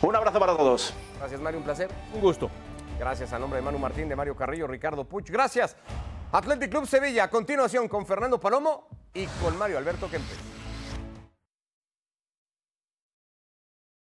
Un 0.00 0.16
abrazo 0.16 0.40
para 0.40 0.56
todos. 0.56 0.94
Gracias, 1.18 1.38
Mario, 1.42 1.58
un 1.58 1.64
placer. 1.64 1.90
Un 2.14 2.22
gusto. 2.22 2.50
Gracias 3.00 3.32
a 3.32 3.38
nombre 3.38 3.60
de 3.60 3.64
Manu 3.64 3.78
Martín, 3.78 4.10
de 4.10 4.14
Mario 4.14 4.36
Carrillo, 4.36 4.66
Ricardo 4.66 5.04
Puch. 5.04 5.30
Gracias. 5.30 5.74
Athletic 6.32 6.70
Club 6.70 6.86
Sevilla, 6.86 7.24
a 7.24 7.30
continuación 7.30 7.88
con 7.88 8.04
Fernando 8.04 8.38
Palomo 8.38 8.88
y 9.14 9.24
con 9.42 9.56
Mario 9.56 9.78
Alberto 9.78 10.10
Kempes. 10.10 10.59